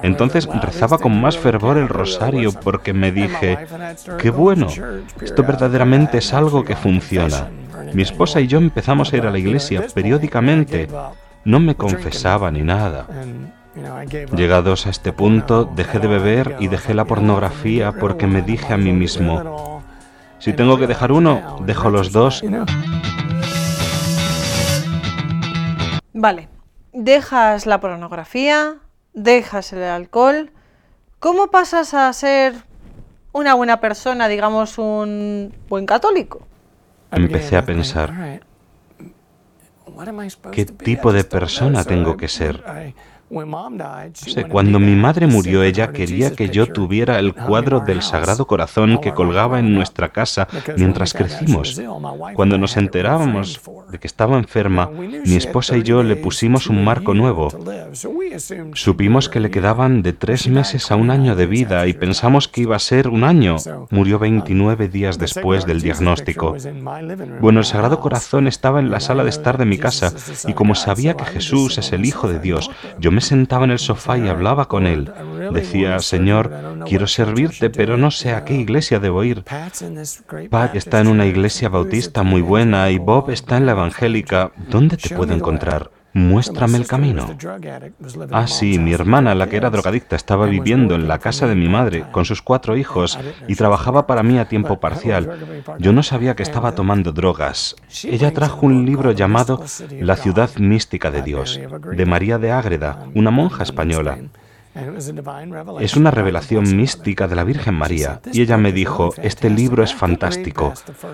Entonces 0.04 0.48
rezaba 0.62 0.98
con 0.98 1.20
más 1.20 1.38
fervor 1.38 1.78
el 1.78 1.88
rosario 1.88 2.52
porque 2.52 2.94
me 2.94 3.12
dije, 3.12 3.58
qué 4.20 4.30
bueno, 4.30 4.68
esto 5.22 5.44
verdaderamente 5.44 6.18
es 6.18 6.34
algo 6.34 6.64
que 6.64 6.76
funciona. 6.76 7.50
Mi 7.94 8.02
esposa 8.02 8.40
y 8.42 8.48
yo 8.48 8.58
empezamos 8.58 9.14
a 9.14 9.18
ir 9.18 9.26
a 9.26 9.32
la 9.32 9.40
iglesia 9.40 9.86
periódicamente. 9.94 10.88
No 11.44 11.60
me 11.60 11.76
confesaba 11.76 12.52
ni 12.52 12.62
nada. 12.62 13.08
Llegados 14.36 14.88
a 14.88 14.90
este 14.90 15.14
punto, 15.14 15.66
dejé 15.66 16.00
de 16.00 16.08
beber 16.08 16.56
y 16.60 16.68
dejé 16.68 16.94
la 16.94 17.06
pornografía 17.06 17.92
porque 17.92 18.26
me 18.26 18.42
dije 18.42 18.74
a 18.74 18.78
mí 18.78 18.92
mismo, 18.92 19.84
si 20.40 20.54
tengo 20.54 20.78
que 20.78 20.88
dejar 20.88 21.12
uno, 21.12 21.58
dejo 21.66 21.90
los 21.90 22.12
dos 22.12 22.44
Vale, 26.14 26.50
dejas 26.94 27.68
la 27.68 27.80
pornografía, 27.80 28.78
dejas 29.14 29.72
el 29.74 29.84
alcohol. 29.84 30.52
¿Cómo 31.20 31.48
pasas 31.48 31.94
a 31.94 32.12
ser 32.14 32.56
una 33.34 33.54
buena 33.54 33.80
persona, 33.80 34.28
digamos 34.28 34.80
un 34.80 35.54
buen 35.70 35.86
católico? 35.86 36.48
Empecé 37.12 37.58
a 37.58 37.66
pensar, 37.66 38.42
¿qué 40.52 40.66
tipo 40.66 41.14
de 41.14 41.24
persona 41.24 41.84
tengo 41.84 42.18
que 42.18 42.28
ser? 42.28 42.64
Cuando 43.30 44.80
mi 44.80 44.96
madre 44.96 45.28
murió, 45.28 45.64
ella 45.64 45.92
quería 45.92 46.34
que 46.34 46.50
yo 46.50 46.68
tuviera 46.68 47.20
el 47.20 47.34
cuadro 47.34 47.82
del 47.82 48.02
Sagrado 48.02 48.48
Corazón 48.48 49.00
que 49.02 49.14
colgaba 49.14 49.60
en 49.60 49.74
nuestra 49.74 50.10
casa 50.10 50.48
mientras 50.78 51.14
crecimos. 51.14 51.80
Cuando 52.34 52.58
nos 52.58 52.78
enterábamos 52.78 53.62
de 53.92 54.00
que 54.00 54.08
estaba 54.08 54.38
enferma, 54.38 54.90
mi 54.90 55.36
esposa 55.36 55.78
y 55.78 55.84
yo 55.84 56.04
le 56.04 56.16
pusimos 56.16 56.68
un 56.68 56.84
marco 56.84 57.14
nuevo. 57.14 57.50
Supimos 58.74 59.30
que 59.30 59.40
le 59.40 59.52
quedaban 59.52 60.02
de 60.04 60.14
tres 60.14 60.48
meses 60.48 60.92
a 60.92 60.96
un 60.96 61.10
año 61.10 61.36
de 61.36 61.48
vida 61.48 61.86
y 61.88 61.94
pensamos 61.94 62.48
que 62.48 62.62
iba 62.62 62.76
a 62.76 62.80
ser 62.80 63.10
un 63.10 63.24
año. 63.24 63.58
Murió 63.90 64.20
29 64.20 64.88
días 64.88 65.18
después 65.18 65.66
del 65.66 65.82
diagnóstico. 65.82 66.56
Bueno, 67.42 67.60
el 67.60 67.66
Sagrado 67.66 68.00
Corazón 68.00 68.48
estaba 68.48 68.80
en 68.80 68.90
la 68.90 69.00
sala 69.00 69.24
de 69.24 69.30
estar 69.30 69.58
de 69.58 69.66
mi 69.66 69.78
casa 69.78 70.14
y 70.48 70.54
como 70.54 70.76
sabía 70.76 71.16
que 71.16 71.26
Jesús 71.26 71.78
es 71.78 71.92
el 71.92 72.06
Hijo 72.06 72.30
de 72.30 72.40
Dios, 72.40 72.72
yo 73.00 73.12
me 73.18 73.22
sentaba 73.22 73.66
en 73.66 73.72
el 73.72 73.80
sofá 73.80 74.20
y 74.20 74.28
hablaba 74.28 74.68
con 74.68 74.86
él. 74.86 75.12
Decía, 75.52 75.98
Señor, 75.98 76.52
quiero 76.86 77.08
servirte, 77.08 77.72
pero 77.72 77.98
no 77.98 78.12
sé 78.12 78.32
a 78.32 78.46
qué 78.46 78.54
iglesia 78.54 79.00
debo 79.00 79.24
ir. 79.24 79.44
Pat 80.52 80.76
está 80.76 81.00
en 81.00 81.08
una 81.08 81.26
iglesia 81.26 81.68
bautista 81.68 82.22
muy 82.22 82.42
buena 82.42 82.92
y 82.92 83.00
Bob 83.00 83.32
está 83.32 83.58
en 83.58 83.66
la 83.66 83.72
evangélica. 83.72 84.52
¿Dónde 84.70 84.98
te 84.98 85.16
puedo 85.16 85.34
encontrar? 85.34 85.97
Muéstrame 86.18 86.80
el 86.80 86.88
camino. 86.88 87.28
Ah, 88.32 88.48
sí, 88.48 88.80
mi 88.80 88.92
hermana, 88.92 89.36
la 89.36 89.48
que 89.48 89.58
era 89.58 89.70
drogadicta, 89.70 90.16
estaba 90.16 90.48
viviendo 90.48 90.96
en 90.96 91.08
la 91.08 91.20
casa 91.20 91.48
de 91.48 91.54
mi 91.54 91.70
madre 91.70 92.06
con 92.12 92.26
sus 92.26 92.42
cuatro 92.42 92.76
hijos 92.76 93.20
y 93.48 93.54
trabajaba 93.54 94.08
para 94.08 94.24
mí 94.24 94.40
a 94.40 94.50
tiempo 94.50 94.80
parcial. 94.80 95.38
Yo 95.78 95.94
no 95.94 96.02
sabía 96.02 96.36
que 96.36 96.42
estaba 96.42 96.74
tomando 96.74 97.12
drogas. 97.12 97.76
Ella 98.04 98.34
trajo 98.34 98.66
un 98.66 98.84
libro 98.84 99.12
llamado 99.12 99.64
La 100.00 100.16
ciudad 100.16 100.50
mística 100.58 101.12
de 101.12 101.22
Dios, 101.22 101.60
de 101.96 102.06
María 102.08 102.40
de 102.40 102.52
Ágreda, 102.52 103.06
una 103.14 103.30
monja 103.30 103.62
española. 103.62 104.18
Es 105.80 105.96
una 105.96 106.12
revelación 106.12 106.76
mística 106.76 107.28
de 107.28 107.36
la 107.36 107.44
Virgen 107.44 107.76
María. 107.76 108.22
Y 108.32 108.42
ella 108.42 108.58
me 108.58 108.72
dijo, 108.72 109.14
este 109.22 109.50
libro 109.50 109.84
es 109.84 109.94
fantástico. 109.94 110.74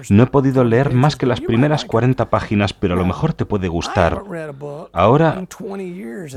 No 0.09 0.23
he 0.23 0.27
podido 0.27 0.63
leer 0.63 0.93
más 0.93 1.15
que 1.15 1.25
las 1.25 1.41
primeras 1.41 1.85
40 1.85 2.29
páginas, 2.29 2.73
pero 2.73 2.93
a 2.93 2.97
lo 2.97 3.05
mejor 3.05 3.33
te 3.33 3.45
puede 3.45 3.67
gustar. 3.67 4.21
Ahora, 4.91 5.45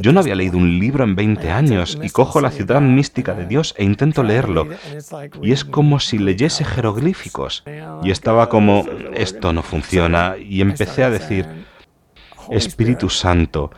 yo 0.00 0.12
no 0.12 0.20
había 0.20 0.34
leído 0.34 0.58
un 0.58 0.78
libro 0.78 1.04
en 1.04 1.16
20 1.16 1.50
años 1.50 1.98
y 2.02 2.10
cojo 2.10 2.40
la 2.40 2.50
ciudad 2.50 2.80
mística 2.80 3.34
de 3.34 3.46
Dios 3.46 3.74
e 3.76 3.84
intento 3.84 4.22
leerlo. 4.22 4.68
Y 5.42 5.52
es 5.52 5.64
como 5.64 6.00
si 6.00 6.18
leyese 6.18 6.64
jeroglíficos. 6.64 7.64
Y 8.02 8.10
estaba 8.10 8.48
como, 8.48 8.84
esto 9.14 9.52
no 9.52 9.62
funciona. 9.62 10.36
Y 10.38 10.60
empecé 10.60 11.04
a 11.04 11.10
decir, 11.10 11.46
Espíritu 12.50 13.08
Santo, 13.08 13.70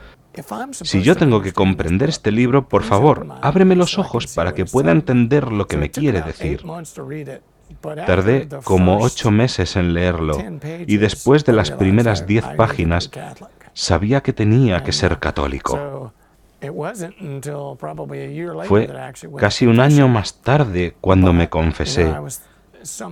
si 0.72 1.02
yo 1.02 1.16
tengo 1.16 1.42
que 1.42 1.52
comprender 1.52 2.08
este 2.08 2.30
libro, 2.30 2.68
por 2.68 2.82
favor, 2.82 3.26
ábreme 3.42 3.76
los 3.76 3.98
ojos 3.98 4.34
para 4.34 4.54
que 4.54 4.64
pueda 4.64 4.92
entender 4.92 5.52
lo 5.52 5.66
que 5.66 5.76
me 5.76 5.90
quiere 5.90 6.22
decir. 6.22 6.64
Tardé 8.06 8.48
como 8.64 8.98
ocho 8.98 9.30
meses 9.30 9.76
en 9.76 9.92
leerlo 9.92 10.38
y 10.86 10.96
después 10.96 11.44
de 11.44 11.52
las 11.52 11.70
primeras 11.70 12.26
diez 12.26 12.44
páginas 12.56 13.10
sabía 13.74 14.22
que 14.22 14.32
tenía 14.32 14.82
que 14.82 14.92
ser 14.92 15.18
católico. 15.18 16.12
Fue 18.64 18.90
casi 19.36 19.66
un 19.66 19.80
año 19.80 20.08
más 20.08 20.40
tarde 20.42 20.96
cuando 21.00 21.32
me 21.32 21.48
confesé, 21.48 22.12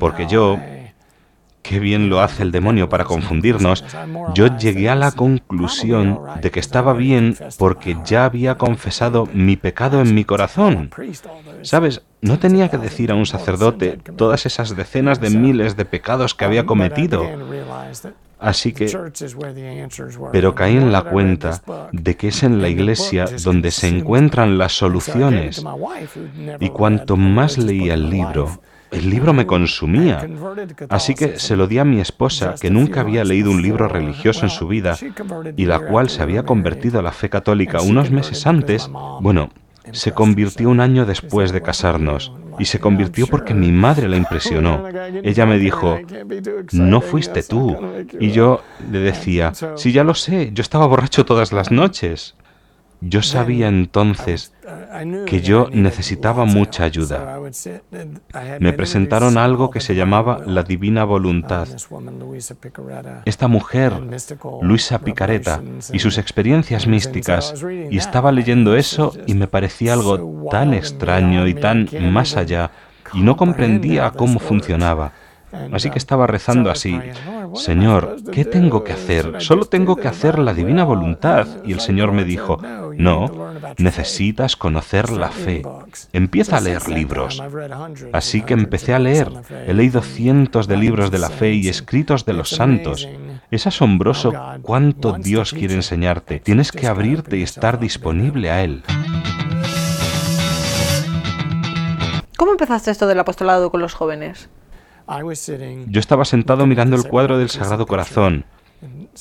porque 0.00 0.26
yo, 0.26 0.58
qué 1.66 1.80
bien 1.80 2.08
lo 2.08 2.20
hace 2.20 2.42
el 2.42 2.52
demonio 2.52 2.88
para 2.88 3.04
confundirnos, 3.04 3.84
yo 4.34 4.56
llegué 4.56 4.88
a 4.88 4.94
la 4.94 5.12
conclusión 5.12 6.20
de 6.40 6.50
que 6.50 6.60
estaba 6.60 6.92
bien 6.92 7.36
porque 7.58 7.96
ya 8.04 8.24
había 8.24 8.56
confesado 8.56 9.28
mi 9.32 9.56
pecado 9.56 10.00
en 10.00 10.14
mi 10.14 10.24
corazón. 10.24 10.90
¿Sabes? 11.62 12.02
No 12.20 12.38
tenía 12.38 12.68
que 12.68 12.78
decir 12.78 13.10
a 13.10 13.14
un 13.14 13.26
sacerdote 13.26 13.98
todas 14.16 14.46
esas 14.46 14.76
decenas 14.76 15.20
de 15.20 15.30
miles 15.30 15.76
de 15.76 15.84
pecados 15.84 16.34
que 16.34 16.44
había 16.44 16.66
cometido. 16.66 17.24
Así 18.38 18.72
que, 18.72 18.94
pero 20.30 20.54
caí 20.54 20.76
en 20.76 20.92
la 20.92 21.02
cuenta 21.04 21.62
de 21.92 22.16
que 22.16 22.28
es 22.28 22.42
en 22.42 22.60
la 22.60 22.68
iglesia 22.68 23.24
donde 23.42 23.70
se 23.70 23.88
encuentran 23.88 24.58
las 24.58 24.72
soluciones. 24.72 25.64
Y 26.60 26.68
cuanto 26.68 27.16
más 27.16 27.56
leía 27.56 27.94
el 27.94 28.10
libro, 28.10 28.60
el 28.90 29.10
libro 29.10 29.32
me 29.32 29.46
consumía. 29.46 30.26
Así 30.88 31.14
que 31.14 31.38
se 31.38 31.56
lo 31.56 31.66
di 31.66 31.78
a 31.78 31.84
mi 31.84 32.00
esposa, 32.00 32.54
que 32.60 32.70
nunca 32.70 33.00
había 33.00 33.24
leído 33.24 33.50
un 33.50 33.62
libro 33.62 33.88
religioso 33.88 34.44
en 34.44 34.50
su 34.50 34.68
vida 34.68 34.96
y 35.56 35.64
la 35.64 35.80
cual 35.80 36.08
se 36.08 36.22
había 36.22 36.44
convertido 36.44 37.00
a 37.00 37.02
la 37.02 37.12
fe 37.12 37.28
católica 37.28 37.80
unos 37.82 38.10
meses 38.10 38.46
antes. 38.46 38.88
Bueno, 39.20 39.50
se 39.92 40.12
convirtió 40.12 40.70
un 40.70 40.80
año 40.80 41.06
después 41.06 41.52
de 41.52 41.62
casarnos. 41.62 42.32
Y 42.58 42.64
se 42.64 42.80
convirtió 42.80 43.26
porque 43.26 43.52
mi 43.52 43.70
madre 43.70 44.08
la 44.08 44.16
impresionó. 44.16 44.84
Ella 45.22 45.44
me 45.44 45.58
dijo, 45.58 45.98
no 46.72 47.00
fuiste 47.02 47.42
tú. 47.42 47.76
Y 48.18 48.30
yo 48.30 48.62
le 48.90 49.00
decía, 49.00 49.52
sí, 49.76 49.92
ya 49.92 50.04
lo 50.04 50.14
sé, 50.14 50.50
yo 50.54 50.62
estaba 50.62 50.86
borracho 50.86 51.26
todas 51.26 51.52
las 51.52 51.70
noches. 51.70 52.34
Yo 53.00 53.22
sabía 53.22 53.68
entonces 53.68 54.52
que 55.26 55.40
yo 55.40 55.68
necesitaba 55.72 56.44
mucha 56.44 56.84
ayuda. 56.84 57.38
Me 58.60 58.72
presentaron 58.72 59.38
algo 59.38 59.70
que 59.70 59.80
se 59.80 59.94
llamaba 59.94 60.40
la 60.46 60.62
divina 60.62 61.04
voluntad. 61.04 61.68
Esta 63.24 63.48
mujer, 63.48 63.92
Luisa 64.62 64.98
Picareta, 65.00 65.62
y 65.92 65.98
sus 65.98 66.18
experiencias 66.18 66.86
místicas, 66.86 67.54
y 67.90 67.98
estaba 67.98 68.32
leyendo 68.32 68.76
eso 68.76 69.12
y 69.26 69.34
me 69.34 69.46
parecía 69.46 69.92
algo 69.92 70.48
tan 70.50 70.74
extraño 70.74 71.46
y 71.46 71.54
tan 71.54 71.88
más 72.12 72.36
allá, 72.36 72.70
y 73.12 73.20
no 73.22 73.36
comprendía 73.36 74.10
cómo 74.10 74.38
funcionaba. 74.38 75.12
Así 75.72 75.90
que 75.90 75.98
estaba 75.98 76.26
rezando 76.26 76.70
así, 76.70 76.98
Señor, 77.54 78.16
¿qué 78.32 78.44
tengo 78.44 78.84
que 78.84 78.92
hacer? 78.92 79.34
Solo 79.38 79.64
tengo 79.64 79.96
que 79.96 80.08
hacer 80.08 80.38
la 80.38 80.54
divina 80.54 80.84
voluntad. 80.84 81.46
Y 81.64 81.72
el 81.72 81.80
Señor 81.80 82.12
me 82.12 82.24
dijo, 82.24 82.60
no, 82.96 83.52
necesitas 83.78 84.56
conocer 84.56 85.10
la 85.10 85.30
fe. 85.30 85.62
Empieza 86.12 86.58
a 86.58 86.60
leer 86.60 86.88
libros. 86.88 87.42
Así 88.12 88.42
que 88.42 88.54
empecé 88.54 88.94
a 88.94 88.98
leer. 88.98 89.30
He 89.66 89.74
leído 89.74 90.02
cientos 90.02 90.66
de 90.66 90.76
libros 90.76 91.10
de 91.10 91.18
la 91.18 91.30
fe 91.30 91.52
y 91.52 91.68
escritos 91.68 92.24
de 92.24 92.32
los 92.32 92.50
santos. 92.50 93.08
Es 93.50 93.66
asombroso 93.66 94.32
cuánto 94.62 95.12
Dios 95.12 95.52
quiere 95.52 95.74
enseñarte. 95.74 96.40
Tienes 96.40 96.72
que 96.72 96.86
abrirte 96.86 97.36
y 97.36 97.42
estar 97.42 97.78
disponible 97.78 98.50
a 98.50 98.62
Él. 98.62 98.82
¿Cómo 102.36 102.52
empezaste 102.52 102.90
esto 102.90 103.06
del 103.06 103.18
apostolado 103.18 103.70
con 103.70 103.80
los 103.80 103.94
jóvenes? 103.94 104.50
Yo 105.88 106.00
estaba 106.00 106.24
sentado 106.24 106.66
mirando 106.66 106.96
el 106.96 107.06
cuadro 107.08 107.38
del 107.38 107.48
Sagrado 107.50 107.86
Corazón. 107.86 108.44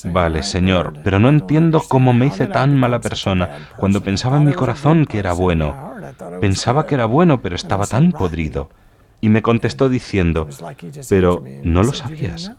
Vale, 0.04 0.42
Señor, 0.42 0.94
pero 1.02 1.18
no 1.18 1.28
entiendo 1.28 1.82
cómo 1.88 2.12
me 2.12 2.26
hice 2.26 2.46
tan 2.46 2.76
mala 2.76 3.00
persona 3.00 3.70
cuando 3.76 4.02
pensaba 4.02 4.36
en 4.36 4.44
mi 4.44 4.52
corazón 4.52 5.06
que 5.06 5.18
era 5.18 5.32
bueno. 5.32 5.94
Pensaba 6.40 6.86
que 6.86 6.94
era 6.94 7.06
bueno, 7.06 7.40
pero 7.40 7.56
estaba 7.56 7.86
tan 7.86 8.12
podrido. 8.12 8.68
Y 9.20 9.28
me 9.28 9.42
contestó 9.42 9.88
diciendo, 9.88 10.48
pero 11.08 11.42
no 11.62 11.82
lo 11.82 11.92
sabías. 11.92 12.52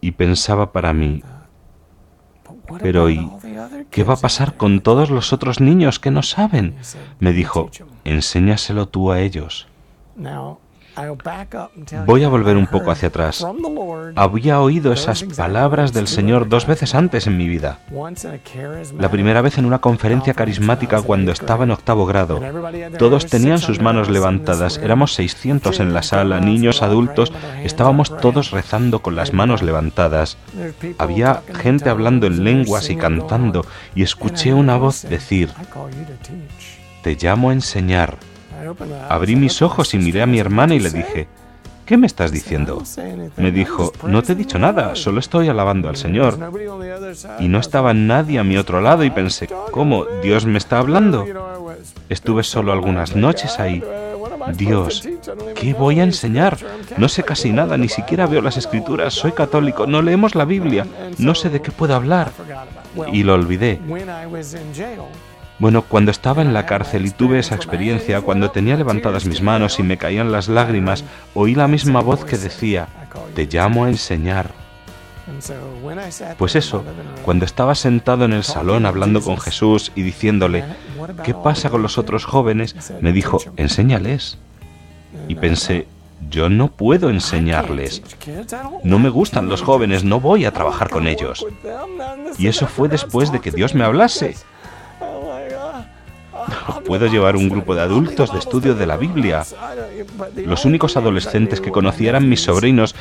Y 0.00 0.12
pensaba 0.12 0.72
para 0.72 0.94
mí, 0.94 1.22
pero 2.80 3.10
¿y 3.10 3.30
qué 3.90 4.02
va 4.02 4.14
a 4.14 4.20
pasar 4.20 4.56
con 4.56 4.80
todos 4.80 5.10
los 5.10 5.32
otros 5.32 5.60
niños 5.60 5.98
que 5.98 6.10
no 6.10 6.22
saben? 6.22 6.76
Me 7.18 7.32
dijo, 7.32 7.70
enséñaselo 8.04 8.88
tú 8.88 9.12
a 9.12 9.20
ellos. 9.20 9.68
Voy 12.06 12.24
a 12.24 12.28
volver 12.28 12.56
un 12.56 12.66
poco 12.66 12.90
hacia 12.90 13.08
atrás. 13.08 13.46
Había 14.16 14.60
oído 14.60 14.92
esas 14.92 15.22
palabras 15.24 15.92
del 15.92 16.06
Señor 16.06 16.48
dos 16.48 16.66
veces 16.66 16.94
antes 16.94 17.26
en 17.26 17.36
mi 17.36 17.48
vida. 17.48 17.78
La 18.98 19.10
primera 19.10 19.40
vez 19.40 19.58
en 19.58 19.66
una 19.66 19.80
conferencia 19.80 20.34
carismática 20.34 21.02
cuando 21.02 21.32
estaba 21.32 21.64
en 21.64 21.70
octavo 21.70 22.06
grado. 22.06 22.40
Todos 22.98 23.26
tenían 23.26 23.58
sus 23.58 23.80
manos 23.80 24.08
levantadas. 24.08 24.78
Éramos 24.78 25.14
600 25.14 25.80
en 25.80 25.94
la 25.94 26.02
sala, 26.02 26.40
niños, 26.40 26.82
adultos. 26.82 27.32
Estábamos 27.62 28.16
todos 28.18 28.50
rezando 28.50 29.00
con 29.00 29.16
las 29.16 29.32
manos 29.32 29.62
levantadas. 29.62 30.36
Había 30.98 31.42
gente 31.54 31.88
hablando 31.88 32.26
en 32.26 32.44
lenguas 32.44 32.90
y 32.90 32.96
cantando 32.96 33.64
y 33.94 34.02
escuché 34.02 34.54
una 34.54 34.76
voz 34.76 35.02
decir, 35.02 35.50
te 37.02 37.16
llamo 37.16 37.50
a 37.50 37.52
enseñar. 37.52 38.16
Abrí 39.08 39.36
mis 39.36 39.62
ojos 39.62 39.94
y 39.94 39.98
miré 39.98 40.22
a 40.22 40.26
mi 40.26 40.38
hermana 40.38 40.74
y 40.74 40.80
le 40.80 40.90
dije, 40.90 41.28
¿qué 41.86 41.96
me 41.96 42.06
estás 42.06 42.30
diciendo? 42.32 42.82
Me 43.36 43.50
dijo, 43.50 43.92
no 44.04 44.22
te 44.22 44.32
he 44.32 44.36
dicho 44.36 44.58
nada, 44.58 44.94
solo 44.94 45.20
estoy 45.20 45.48
alabando 45.48 45.88
al 45.88 45.96
Señor. 45.96 46.38
Y 47.38 47.48
no 47.48 47.58
estaba 47.58 47.94
nadie 47.94 48.38
a 48.38 48.44
mi 48.44 48.56
otro 48.56 48.80
lado 48.80 49.04
y 49.04 49.10
pensé, 49.10 49.48
¿cómo? 49.70 50.04
¿Dios 50.22 50.46
me 50.46 50.58
está 50.58 50.78
hablando? 50.78 51.26
Estuve 52.08 52.42
solo 52.42 52.72
algunas 52.72 53.16
noches 53.16 53.58
ahí. 53.58 53.82
Dios, 54.54 55.06
¿qué 55.54 55.74
voy 55.74 56.00
a 56.00 56.04
enseñar? 56.04 56.58
No 56.96 57.08
sé 57.08 57.22
casi 57.22 57.52
nada, 57.52 57.76
ni 57.76 57.88
siquiera 57.88 58.26
veo 58.26 58.40
las 58.40 58.56
escrituras, 58.56 59.14
soy 59.14 59.32
católico, 59.32 59.86
no 59.86 60.02
leemos 60.02 60.34
la 60.34 60.44
Biblia, 60.44 60.86
no 61.18 61.34
sé 61.34 61.50
de 61.50 61.60
qué 61.60 61.70
puedo 61.70 61.94
hablar. 61.94 62.30
Y 63.12 63.22
lo 63.22 63.34
olvidé. 63.34 63.80
Bueno, 65.60 65.82
cuando 65.82 66.10
estaba 66.10 66.40
en 66.40 66.54
la 66.54 66.64
cárcel 66.64 67.06
y 67.06 67.10
tuve 67.10 67.38
esa 67.38 67.54
experiencia, 67.54 68.22
cuando 68.22 68.50
tenía 68.50 68.76
levantadas 68.76 69.26
mis 69.26 69.42
manos 69.42 69.78
y 69.78 69.82
me 69.82 69.98
caían 69.98 70.32
las 70.32 70.48
lágrimas, 70.48 71.04
oí 71.34 71.54
la 71.54 71.68
misma 71.68 72.00
voz 72.00 72.24
que 72.24 72.38
decía, 72.38 72.88
te 73.34 73.46
llamo 73.46 73.84
a 73.84 73.90
enseñar. 73.90 74.52
Pues 76.38 76.56
eso, 76.56 76.82
cuando 77.24 77.44
estaba 77.44 77.74
sentado 77.74 78.24
en 78.24 78.32
el 78.32 78.42
salón 78.42 78.86
hablando 78.86 79.20
con 79.20 79.38
Jesús 79.38 79.92
y 79.94 80.02
diciéndole, 80.02 80.64
¿qué 81.24 81.34
pasa 81.34 81.68
con 81.68 81.82
los 81.82 81.98
otros 81.98 82.24
jóvenes? 82.24 82.74
Me 83.02 83.12
dijo, 83.12 83.38
enséñales. 83.56 84.38
Y 85.28 85.34
pensé, 85.34 85.86
yo 86.30 86.48
no 86.48 86.68
puedo 86.68 87.10
enseñarles. 87.10 88.02
No 88.82 88.98
me 88.98 89.10
gustan 89.10 89.50
los 89.50 89.60
jóvenes, 89.60 90.04
no 90.04 90.20
voy 90.20 90.46
a 90.46 90.52
trabajar 90.52 90.88
con 90.88 91.06
ellos. 91.06 91.46
Y 92.38 92.46
eso 92.46 92.66
fue 92.66 92.88
después 92.88 93.30
de 93.30 93.40
que 93.40 93.50
Dios 93.50 93.74
me 93.74 93.84
hablase. 93.84 94.36
Puedo 96.86 97.06
llevar 97.06 97.36
un 97.36 97.48
grupo 97.48 97.74
de 97.74 97.82
adultos 97.82 98.32
de 98.32 98.38
estudio 98.38 98.74
de 98.74 98.86
la 98.86 98.96
Biblia. 98.96 99.44
Los 100.36 100.64
únicos 100.64 100.96
adolescentes 100.96 101.60
que 101.60 101.70
conocía 101.70 102.10
eran 102.10 102.28
mis 102.28 102.42
sobrinos, 102.42 102.94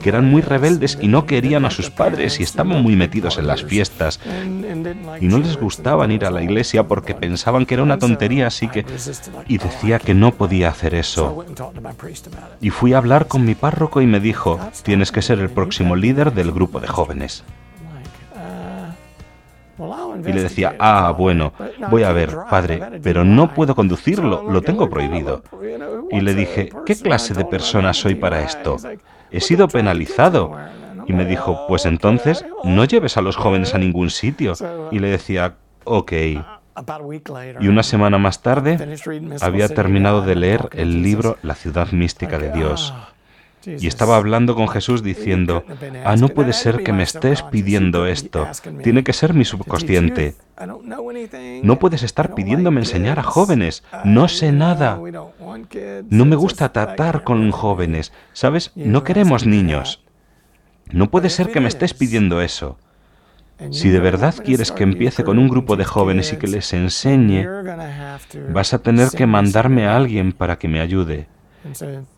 que 0.00 0.08
eran 0.08 0.30
muy 0.30 0.42
rebeldes 0.42 0.98
y 1.00 1.08
no 1.08 1.26
querían 1.26 1.64
a 1.64 1.70
sus 1.70 1.90
padres 1.90 2.40
y 2.40 2.42
estaban 2.42 2.82
muy 2.82 2.96
metidos 2.96 3.38
en 3.38 3.46
las 3.46 3.64
fiestas. 3.64 4.20
Y 5.20 5.26
no 5.26 5.38
les 5.38 5.56
gustaban 5.56 6.12
ir 6.12 6.24
a 6.24 6.30
la 6.30 6.42
iglesia 6.42 6.86
porque 6.86 7.14
pensaban 7.14 7.66
que 7.66 7.74
era 7.74 7.82
una 7.82 7.98
tontería, 7.98 8.46
así 8.46 8.68
que... 8.68 8.84
Y 9.48 9.58
decía 9.58 9.98
que 9.98 10.14
no 10.14 10.32
podía 10.32 10.68
hacer 10.68 10.94
eso. 10.94 11.44
Y 12.60 12.70
fui 12.70 12.92
a 12.92 12.98
hablar 12.98 13.26
con 13.26 13.44
mi 13.44 13.54
párroco 13.54 14.00
y 14.00 14.06
me 14.06 14.20
dijo, 14.20 14.60
tienes 14.82 15.12
que 15.12 15.22
ser 15.22 15.38
el 15.38 15.50
próximo 15.50 15.96
líder 15.96 16.32
del 16.32 16.52
grupo 16.52 16.80
de 16.80 16.88
jóvenes. 16.88 17.44
Y 20.26 20.32
le 20.32 20.42
decía, 20.42 20.76
ah, 20.78 21.14
bueno, 21.16 21.52
voy 21.90 22.02
a 22.02 22.12
ver, 22.12 22.36
padre, 22.50 23.00
pero 23.02 23.24
no 23.24 23.54
puedo 23.54 23.74
conducirlo, 23.74 24.50
lo 24.50 24.62
tengo 24.62 24.88
prohibido. 24.90 25.42
Y 26.10 26.20
le 26.20 26.34
dije, 26.34 26.70
¿qué 26.84 26.96
clase 26.96 27.34
de 27.34 27.44
persona 27.44 27.92
soy 27.92 28.14
para 28.14 28.42
esto? 28.42 28.76
He 29.30 29.40
sido 29.40 29.68
penalizado. 29.68 30.56
Y 31.06 31.12
me 31.12 31.24
dijo, 31.24 31.66
pues 31.66 31.86
entonces 31.86 32.44
no 32.62 32.84
lleves 32.84 33.16
a 33.16 33.22
los 33.22 33.36
jóvenes 33.36 33.74
a 33.74 33.78
ningún 33.78 34.10
sitio. 34.10 34.52
Y 34.90 34.98
le 34.98 35.08
decía, 35.08 35.54
ok. 35.84 36.12
Y 37.60 37.68
una 37.68 37.82
semana 37.82 38.18
más 38.18 38.42
tarde 38.42 38.78
había 39.40 39.68
terminado 39.68 40.22
de 40.22 40.36
leer 40.36 40.68
el 40.72 41.02
libro 41.02 41.36
La 41.42 41.54
ciudad 41.54 41.90
mística 41.92 42.38
de 42.38 42.52
Dios. 42.52 42.94
Y 43.66 43.86
estaba 43.86 44.16
hablando 44.16 44.54
con 44.54 44.68
Jesús 44.68 45.02
diciendo, 45.02 45.64
ah, 46.04 46.16
no 46.16 46.28
puede 46.28 46.52
ser 46.52 46.82
que 46.82 46.92
me 46.92 47.02
estés 47.02 47.42
pidiendo 47.42 48.06
esto, 48.06 48.46
tiene 48.82 49.04
que 49.04 49.12
ser 49.12 49.34
mi 49.34 49.44
subconsciente. 49.44 50.34
No 51.62 51.78
puedes 51.78 52.02
estar 52.02 52.34
pidiéndome 52.34 52.80
enseñar 52.80 53.18
a 53.18 53.22
jóvenes, 53.22 53.82
no 54.04 54.28
sé 54.28 54.52
nada. 54.52 54.98
No 56.08 56.24
me 56.24 56.36
gusta 56.36 56.72
tratar 56.72 57.24
con 57.24 57.50
jóvenes, 57.50 58.12
¿sabes? 58.32 58.72
No 58.74 59.04
queremos 59.04 59.46
niños. 59.46 60.02
No 60.92 61.10
puede 61.10 61.30
ser 61.30 61.50
que 61.50 61.60
me 61.60 61.68
estés 61.68 61.94
pidiendo 61.94 62.40
eso. 62.40 62.78
Si 63.70 63.90
de 63.90 64.00
verdad 64.00 64.34
quieres 64.42 64.72
que 64.72 64.84
empiece 64.84 65.22
con 65.22 65.38
un 65.38 65.48
grupo 65.48 65.76
de 65.76 65.84
jóvenes 65.84 66.32
y 66.32 66.36
que 66.36 66.48
les 66.48 66.72
enseñe, 66.72 67.46
vas 68.50 68.72
a 68.72 68.78
tener 68.78 69.10
que 69.10 69.26
mandarme 69.26 69.86
a 69.86 69.96
alguien 69.96 70.32
para 70.32 70.58
que 70.58 70.68
me 70.68 70.80
ayude. 70.80 71.26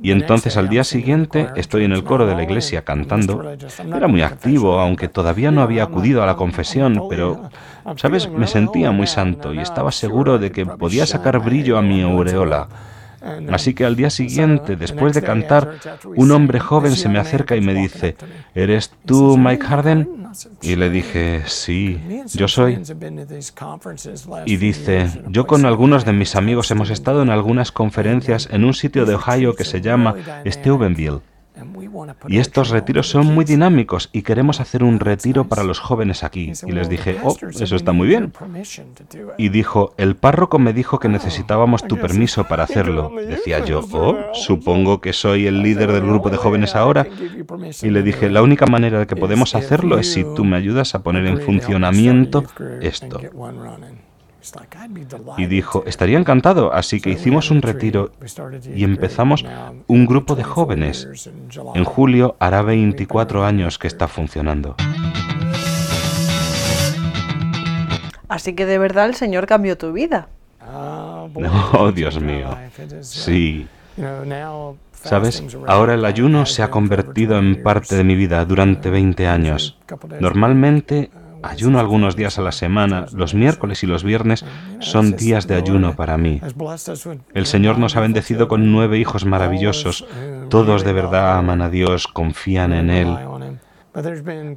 Y 0.00 0.12
entonces 0.12 0.56
al 0.56 0.68
día 0.68 0.84
siguiente 0.84 1.48
estoy 1.56 1.84
en 1.84 1.92
el 1.92 2.04
coro 2.04 2.26
de 2.26 2.34
la 2.34 2.42
iglesia 2.42 2.82
cantando. 2.82 3.42
Era 3.94 4.08
muy 4.08 4.22
activo, 4.22 4.78
aunque 4.78 5.08
todavía 5.08 5.50
no 5.50 5.62
había 5.62 5.84
acudido 5.84 6.22
a 6.22 6.26
la 6.26 6.36
confesión, 6.36 7.02
pero, 7.08 7.50
¿sabes? 7.96 8.28
Me 8.28 8.46
sentía 8.46 8.92
muy 8.92 9.06
santo 9.06 9.52
y 9.52 9.58
estaba 9.58 9.90
seguro 9.90 10.38
de 10.38 10.52
que 10.52 10.66
podía 10.66 11.06
sacar 11.06 11.38
brillo 11.40 11.76
a 11.76 11.82
mi 11.82 12.02
aureola. 12.02 12.68
Así 13.50 13.74
que 13.74 13.84
al 13.84 13.96
día 13.96 14.10
siguiente, 14.10 14.76
después 14.76 15.14
de 15.14 15.22
cantar, 15.22 15.78
un 16.16 16.30
hombre 16.32 16.60
joven 16.60 16.96
se 16.96 17.08
me 17.08 17.18
acerca 17.18 17.56
y 17.56 17.60
me 17.60 17.74
dice, 17.74 18.16
¿eres 18.54 18.92
tú 19.06 19.36
Mike 19.36 19.64
Harden? 19.64 20.22
Y 20.62 20.76
le 20.76 20.90
dije, 20.90 21.42
sí, 21.46 22.00
yo 22.32 22.48
soy. 22.48 22.82
Y 24.46 24.56
dice, 24.56 25.10
yo 25.28 25.46
con 25.46 25.66
algunos 25.66 26.04
de 26.04 26.12
mis 26.12 26.36
amigos 26.36 26.70
hemos 26.70 26.90
estado 26.90 27.22
en 27.22 27.30
algunas 27.30 27.70
conferencias 27.70 28.48
en 28.50 28.64
un 28.64 28.74
sitio 28.74 29.04
de 29.06 29.14
Ohio 29.14 29.54
que 29.54 29.64
se 29.64 29.80
llama 29.80 30.14
Steubenville. 30.46 31.20
Y 32.28 32.38
estos 32.38 32.70
retiros 32.70 33.08
son 33.08 33.26
muy 33.26 33.44
dinámicos 33.44 34.08
y 34.12 34.22
queremos 34.22 34.60
hacer 34.60 34.82
un 34.82 35.00
retiro 35.00 35.48
para 35.48 35.64
los 35.64 35.78
jóvenes 35.78 36.24
aquí. 36.24 36.52
Y 36.66 36.72
les 36.72 36.88
dije, 36.88 37.18
oh, 37.22 37.36
eso 37.48 37.76
está 37.76 37.92
muy 37.92 38.08
bien. 38.08 38.32
Y 39.38 39.48
dijo, 39.50 39.94
el 39.96 40.16
párroco 40.16 40.58
me 40.58 40.72
dijo 40.72 40.98
que 40.98 41.08
necesitábamos 41.08 41.86
tu 41.86 41.98
permiso 41.98 42.44
para 42.44 42.64
hacerlo. 42.64 43.12
Decía 43.14 43.64
yo, 43.64 43.84
oh, 43.92 44.16
supongo 44.32 45.00
que 45.00 45.12
soy 45.12 45.46
el 45.46 45.62
líder 45.62 45.92
del 45.92 46.02
grupo 46.02 46.30
de 46.30 46.36
jóvenes 46.36 46.74
ahora. 46.74 47.06
Y 47.82 47.90
le 47.90 48.02
dije, 48.02 48.30
la 48.30 48.42
única 48.42 48.66
manera 48.66 48.98
de 48.98 49.06
que 49.06 49.16
podemos 49.16 49.54
hacerlo 49.54 49.98
es 49.98 50.12
si 50.12 50.24
tú 50.24 50.44
me 50.44 50.56
ayudas 50.56 50.94
a 50.94 51.02
poner 51.02 51.26
en 51.26 51.40
funcionamiento 51.40 52.44
esto. 52.80 53.20
Y 55.36 55.46
dijo, 55.46 55.84
estaría 55.86 56.18
encantado, 56.18 56.72
así 56.72 57.00
que 57.00 57.10
hicimos 57.10 57.50
un 57.50 57.62
retiro 57.62 58.12
y 58.74 58.84
empezamos 58.84 59.44
un 59.86 60.06
grupo 60.06 60.34
de 60.34 60.44
jóvenes. 60.44 61.08
En 61.74 61.84
julio 61.84 62.36
hará 62.38 62.62
24 62.62 63.44
años 63.44 63.78
que 63.78 63.86
está 63.86 64.08
funcionando. 64.08 64.76
Así 68.28 68.54
que 68.54 68.66
de 68.66 68.78
verdad 68.78 69.06
el 69.06 69.14
Señor 69.14 69.46
cambió 69.46 69.76
tu 69.76 69.92
vida. 69.92 70.28
Oh, 70.66 71.92
Dios 71.94 72.20
mío. 72.20 72.56
Sí. 73.02 73.66
Sabes, 74.92 75.42
ahora 75.66 75.94
el 75.94 76.04
ayuno 76.04 76.46
se 76.46 76.62
ha 76.62 76.70
convertido 76.70 77.36
en 77.38 77.62
parte 77.62 77.96
de 77.96 78.04
mi 78.04 78.14
vida 78.14 78.44
durante 78.44 78.88
20 78.88 79.26
años. 79.26 79.78
Normalmente 80.20 81.10
Ayuno 81.42 81.80
algunos 81.80 82.16
días 82.16 82.38
a 82.38 82.42
la 82.42 82.52
semana, 82.52 83.06
los 83.12 83.34
miércoles 83.34 83.82
y 83.82 83.86
los 83.86 84.04
viernes 84.04 84.44
son 84.78 85.16
días 85.16 85.46
de 85.46 85.56
ayuno 85.56 85.96
para 85.96 86.16
mí. 86.16 86.40
El 87.34 87.46
Señor 87.46 87.78
nos 87.78 87.96
ha 87.96 88.00
bendecido 88.00 88.48
con 88.48 88.70
nueve 88.70 88.98
hijos 88.98 89.24
maravillosos. 89.24 90.06
Todos 90.48 90.84
de 90.84 90.92
verdad 90.92 91.38
aman 91.38 91.62
a 91.62 91.68
Dios, 91.68 92.06
confían 92.06 92.72
en 92.72 92.90
Él. 92.90 93.16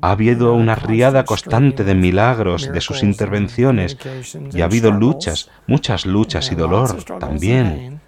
Ha 0.02 0.12
habido 0.12 0.54
una 0.54 0.76
riada 0.76 1.26
constante 1.26 1.84
de 1.84 1.96
milagros, 1.96 2.72
de 2.72 2.82
sus 2.82 3.04
intervenciones, 3.04 3.98
y 4.54 4.62
ha 4.62 4.66
habido 4.66 4.92
luchas, 4.92 5.50
muchas 5.68 6.06
luchas 6.06 6.52
y 6.52 6.56
dolor 6.56 7.04
también. 7.20 8.00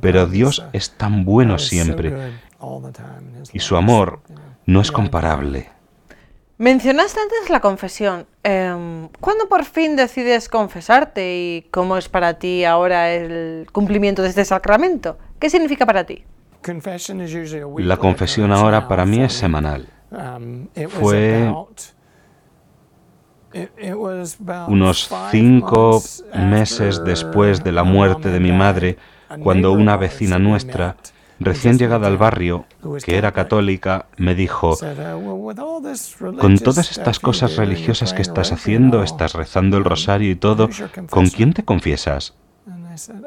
Pero 0.00 0.26
Dios 0.26 0.64
es 0.72 0.96
tan 0.96 1.24
bueno 1.24 1.58
siempre, 1.58 2.32
y 3.52 3.58
su 3.58 3.76
amor 3.76 4.20
no 4.66 4.80
es 4.80 4.92
comparable. 4.92 5.77
Mencionaste 6.58 7.20
antes 7.20 7.50
la 7.50 7.60
confesión. 7.60 8.26
Em, 8.42 9.08
¿Cuándo 9.20 9.48
por 9.48 9.64
fin 9.64 9.94
decides 9.94 10.48
confesarte 10.48 11.36
y 11.36 11.68
cómo 11.70 11.96
es 11.96 12.08
para 12.08 12.34
ti 12.34 12.64
ahora 12.64 13.12
el 13.12 13.68
cumplimiento 13.70 14.22
de 14.22 14.28
este 14.30 14.44
sacramento? 14.44 15.18
¿Qué 15.38 15.50
significa 15.50 15.86
para 15.86 16.02
ti? 16.04 16.24
La 17.78 17.96
confesión 17.96 18.50
ahora 18.50 18.88
para 18.88 19.06
mí 19.06 19.22
es 19.22 19.32
semanal. 19.34 19.88
Um, 20.10 20.66
Fue 20.88 21.54
unos 24.66 25.10
cinco 25.30 26.02
meses 26.34 27.04
después 27.04 27.62
de 27.62 27.70
la 27.70 27.84
muerte 27.84 28.30
de 28.30 28.40
mi 28.40 28.50
madre, 28.50 28.98
cuando 29.42 29.72
una 29.72 29.96
vecina 29.96 30.40
nuestra 30.40 30.96
recién 31.40 31.78
llegada 31.78 32.06
al 32.06 32.16
barrio, 32.16 32.66
que 33.04 33.16
era 33.16 33.32
católica, 33.32 34.06
me 34.16 34.34
dijo, 34.34 34.76
con 36.40 36.58
todas 36.58 36.90
estas 36.90 37.18
cosas 37.18 37.56
religiosas 37.56 38.12
que 38.12 38.22
estás 38.22 38.52
haciendo, 38.52 39.02
estás 39.02 39.34
rezando 39.34 39.76
el 39.76 39.84
rosario 39.84 40.30
y 40.30 40.36
todo, 40.36 40.68
¿con 41.10 41.28
quién 41.28 41.52
te 41.52 41.64
confiesas? 41.64 42.34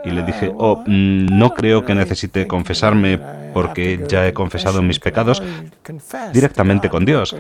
Y 0.03 0.11
le 0.11 0.23
dije, 0.23 0.51
oh, 0.57 0.83
mm, 0.85 1.37
no 1.37 1.53
creo 1.53 1.85
que 1.85 1.95
necesite 1.95 2.47
confesarme 2.47 3.19
porque 3.53 4.03
ya 4.07 4.27
he 4.27 4.33
confesado 4.33 4.81
mis 4.81 4.99
pecados 4.99 5.41
directamente 6.33 6.89
con 6.89 7.05
Dios. 7.05 7.35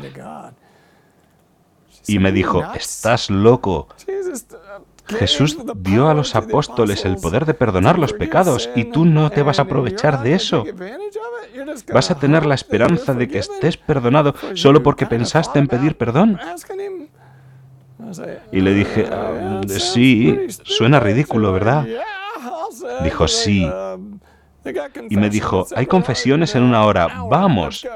Y 2.07 2.19
me 2.19 2.31
dijo, 2.31 2.63
estás 2.73 3.29
loco. 3.29 3.87
Jesús 5.07 5.57
dio 5.75 6.09
a 6.09 6.13
los 6.13 6.35
apóstoles 6.35 7.05
el 7.05 7.17
poder 7.17 7.45
de 7.45 7.53
perdonar 7.53 7.99
los 7.99 8.13
pecados 8.13 8.69
y 8.75 8.85
tú 8.85 9.05
no 9.05 9.29
te 9.29 9.43
vas 9.43 9.59
a 9.59 9.63
aprovechar 9.63 10.23
de 10.23 10.33
eso. 10.33 10.63
Vas 11.93 12.11
a 12.11 12.15
tener 12.19 12.45
la 12.45 12.55
esperanza 12.55 13.13
de 13.13 13.27
que 13.27 13.39
estés 13.39 13.77
perdonado 13.77 14.33
solo 14.55 14.83
porque 14.83 15.05
pensaste 15.05 15.59
en 15.59 15.67
pedir 15.67 15.97
perdón. 15.97 16.39
Y 18.51 18.61
le 18.61 18.73
dije, 18.73 19.07
ah, 19.11 19.61
sí, 19.67 20.47
suena 20.63 20.99
ridículo, 20.99 21.53
¿verdad? 21.53 21.87
Dijo, 23.03 23.27
sí. 23.27 23.69
Y 25.09 25.17
me 25.17 25.29
dijo, 25.29 25.67
hay 25.75 25.85
confesiones 25.85 26.55
en 26.55 26.63
una 26.63 26.85
hora, 26.85 27.07
vamos. 27.29 27.87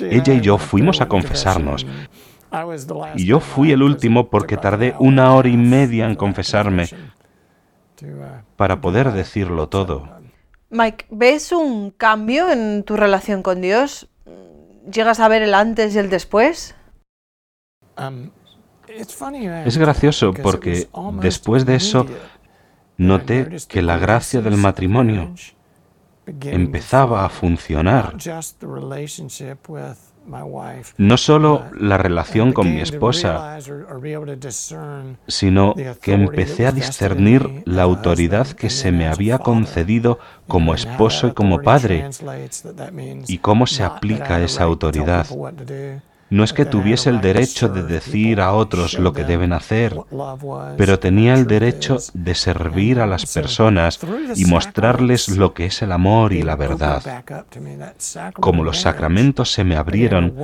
Ella 0.00 0.34
y 0.34 0.40
yo 0.40 0.58
fuimos 0.58 1.00
a 1.00 1.08
confesarnos. 1.08 1.86
Y 3.16 3.26
yo 3.26 3.40
fui 3.40 3.72
el 3.72 3.82
último 3.82 4.28
porque 4.28 4.56
tardé 4.56 4.94
una 4.98 5.34
hora 5.34 5.48
y 5.48 5.56
media 5.56 6.06
en 6.06 6.16
confesarme 6.16 6.88
para 8.56 8.80
poder 8.80 9.12
decirlo 9.12 9.68
todo. 9.68 10.08
Mike, 10.70 11.06
¿ves 11.10 11.52
un 11.52 11.90
cambio 11.90 12.50
en 12.50 12.84
tu 12.84 12.96
relación 12.96 13.42
con 13.42 13.60
Dios? 13.60 14.08
¿Llegas 14.90 15.20
a 15.20 15.28
ver 15.28 15.42
el 15.42 15.54
antes 15.54 15.94
y 15.94 15.98
el 15.98 16.10
después? 16.10 16.74
Es 19.64 19.78
gracioso 19.78 20.32
porque 20.32 20.88
después 21.20 21.66
de 21.66 21.74
eso 21.76 22.06
noté 22.96 23.48
que 23.68 23.82
la 23.82 23.98
gracia 23.98 24.40
del 24.40 24.56
matrimonio 24.56 25.34
empezaba 26.26 27.24
a 27.24 27.28
funcionar 27.28 28.16
no 30.96 31.16
solo 31.16 31.64
la 31.78 31.96
relación 31.96 32.52
con 32.52 32.72
mi 32.72 32.80
esposa, 32.80 33.58
sino 35.26 35.74
que 36.00 36.12
empecé 36.12 36.66
a 36.66 36.72
discernir 36.72 37.62
la 37.66 37.82
autoridad 37.82 38.46
que 38.48 38.70
se 38.70 38.92
me 38.92 39.06
había 39.06 39.38
concedido 39.38 40.18
como 40.46 40.74
esposo 40.74 41.28
y 41.28 41.32
como 41.32 41.62
padre. 41.62 42.08
y 43.26 43.38
cómo 43.38 43.66
se 43.66 43.84
aplica 43.84 44.40
esa 44.40 44.64
autoridad. 44.64 45.26
No 46.30 46.44
es 46.44 46.52
que 46.52 46.64
tuviese 46.64 47.10
el 47.10 47.20
derecho 47.20 47.68
de 47.68 47.82
decir 47.82 48.40
a 48.40 48.52
otros 48.52 48.98
lo 48.98 49.12
que 49.12 49.24
deben 49.24 49.52
hacer, 49.52 49.96
pero 50.76 50.98
tenía 50.98 51.34
el 51.34 51.46
derecho 51.46 51.98
de 52.14 52.34
servir 52.34 53.00
a 53.00 53.06
las 53.06 53.26
personas 53.26 53.98
y 54.36 54.44
mostrarles 54.44 55.28
lo 55.28 55.52
que 55.54 55.66
es 55.66 55.82
el 55.82 55.92
amor 55.92 56.32
y 56.32 56.42
la 56.42 56.56
verdad. 56.56 57.24
Como 58.34 58.62
los 58.62 58.80
sacramentos 58.80 59.52
se 59.52 59.64
me 59.64 59.76
abrieron, 59.76 60.34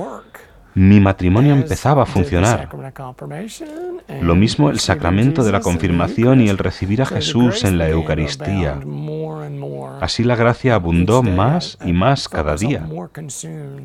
mi 0.77 0.99
matrimonio 0.99 1.53
empezaba 1.53 2.03
a 2.03 2.05
funcionar. 2.05 2.69
Lo 4.21 4.35
mismo 4.35 4.69
el 4.69 4.79
sacramento 4.79 5.43
de 5.43 5.51
la 5.51 5.59
confirmación 5.59 6.39
y 6.39 6.49
el 6.49 6.59
recibir 6.59 7.01
a 7.01 7.07
Jesús 7.07 7.63
en 7.63 7.79
la 7.79 7.89
Eucaristía. 7.89 8.79
Así 9.99 10.23
la 10.23 10.35
gracia 10.35 10.75
abundó 10.75 11.23
más 11.23 11.79
y 11.83 11.93
más 11.93 12.29
cada 12.29 12.55
día. 12.55 12.87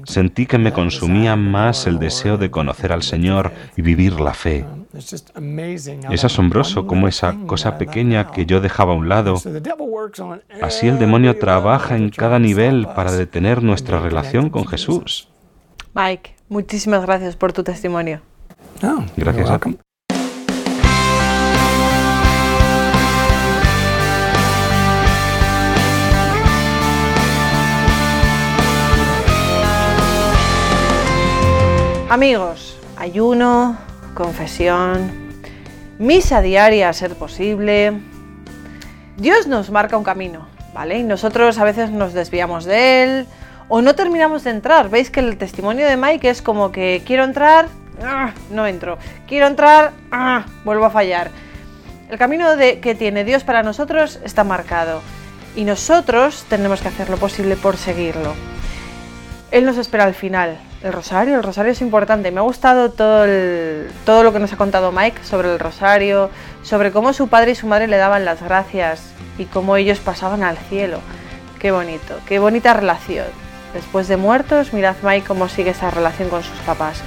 Sentí 0.05 0.45
que 0.45 0.59
me 0.59 0.75
consumía 0.75 1.35
más 1.35 1.87
el 1.87 1.99
deseo 1.99 2.37
de 2.37 2.51
conocer 2.51 2.93
al 2.93 3.03
Señor 3.03 3.53
y 3.75 3.81
vivir 3.81 4.21
la 4.21 4.35
fe. 4.35 4.67
Es 6.11 6.25
asombroso 6.27 6.87
cómo 6.87 7.09
esa 7.09 7.35
cosa 7.47 7.79
pequeña 7.79 8.31
que 8.33 8.45
yo 8.45 8.61
dejaba 8.61 8.93
a 8.93 8.97
un 8.97 9.09
lado, 9.09 9.37
así 10.61 10.89
el 10.89 10.99
demonio 10.99 11.39
trabaja 11.39 11.97
en 11.97 12.11
cada 12.11 12.39
nivel 12.39 12.87
para 12.95 13.13
detener 13.13 13.63
nuestra 13.63 13.99
relación 13.99 14.51
con 14.51 14.67
Jesús. 14.67 15.31
Mike, 15.95 16.37
muchísimas 16.53 17.03
gracias 17.07 17.35
por 17.35 17.53
tu 17.53 17.65
testimonio. 17.65 18.21
gracias 19.17 19.51
a 19.51 19.59
Amigos, 32.11 32.79
ayuno, 32.99 33.79
confesión, 34.13 35.11
misa 35.99 36.43
diaria 36.43 36.91
a 36.91 36.93
ser 36.93 37.15
posible. 37.15 37.95
Dios 39.17 39.47
nos 39.47 39.71
marca 39.71 39.97
un 39.97 40.05
camino, 40.05 40.47
¿vale? 40.75 40.99
Y 40.99 41.05
nosotros 41.05 41.59
a 41.59 41.65
veces 41.65 41.91
nos 41.91 42.13
desviamos 42.13 42.67
de 42.67 43.03
él, 43.03 43.27
o 43.75 43.81
no 43.81 43.95
terminamos 43.95 44.45
de 44.45 44.51
entrar. 44.51 44.91
Veis 44.91 45.11
que 45.11 45.21
el 45.21 45.39
testimonio 45.39 45.87
de 45.87 45.97
Mike 45.97 46.29
es 46.29 46.43
como 46.43 46.73
que 46.73 47.03
quiero 47.07 47.25
entrar, 47.25 47.69
¡ah! 48.05 48.35
no 48.51 48.67
entro. 48.67 48.99
Quiero 49.27 49.47
entrar, 49.47 49.93
¡ah! 50.11 50.45
vuelvo 50.63 50.85
a 50.85 50.91
fallar. 50.91 51.31
El 52.11 52.19
camino 52.19 52.49
que 52.59 52.95
tiene 52.95 53.25
Dios 53.25 53.45
para 53.45 53.63
nosotros 53.63 54.21
está 54.25 54.45
marcado 54.45 55.01
y 55.57 55.65
nosotros 55.65 56.45
tenemos 56.51 56.83
que 56.83 56.89
hacer 56.89 57.09
lo 57.09 57.17
posible 57.17 57.57
por 57.57 57.79
seguirlo. 57.79 58.35
Él 59.51 59.65
nos 59.65 59.79
espera 59.79 60.05
al 60.05 60.13
final. 60.13 60.59
El 60.83 60.93
rosario, 60.93 61.37
el 61.37 61.43
rosario 61.43 61.73
es 61.73 61.81
importante. 61.81 62.31
Me 62.31 62.41
ha 62.41 62.43
gustado 62.43 62.91
todo, 62.91 63.25
todo 64.05 64.23
lo 64.23 64.35
que 64.35 64.39
nos 64.39 64.53
ha 64.53 64.59
contado 64.59 64.93
Mike 64.93 65.25
sobre 65.25 65.51
el 65.51 65.59
rosario, 65.59 66.29
sobre 66.63 66.93
cómo 66.93 67.15
su 67.15 67.29
padre 67.29 67.53
y 67.53 67.55
su 67.55 67.67
madre 67.67 67.87
le 67.87 67.97
daban 67.97 68.27
las 68.27 68.43
gracias 68.43 69.15
y 69.39 69.47
cómo 69.47 69.79
ellos 69.79 69.99
pasaban 69.99 70.43
al 70.43 70.59
cielo 70.59 70.99
Qué 71.59 71.71
bonito, 71.71 72.19
qué 72.27 72.39
bonita 72.39 72.75
relación. 72.75 73.52
Después 73.75 74.09
de 74.09 74.17
muertos, 74.17 74.73
mirad 74.73 74.97
Mike 75.03 75.27
cómo 75.27 75.49
sigue 75.49 75.71
esa 75.71 75.91
relación 75.91 76.29
con 76.29 76.43
sus 76.43 76.59
papás. 76.61 77.01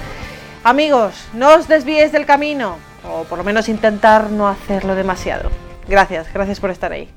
Amigos, 0.63 1.13
no 1.34 1.56
os 1.56 1.67
desvíes 1.67 2.12
del 2.12 2.25
camino, 2.25 2.78
o 3.08 3.23
por 3.25 3.38
lo 3.38 3.43
menos 3.43 3.69
intentar 3.69 4.32
no 4.32 4.47
hacerlo 4.47 4.95
demasiado. 4.95 5.51
Gracias, 5.88 6.28
gracias 6.34 6.60
por 6.60 6.71
estar 6.71 6.91
ahí. 6.91 7.08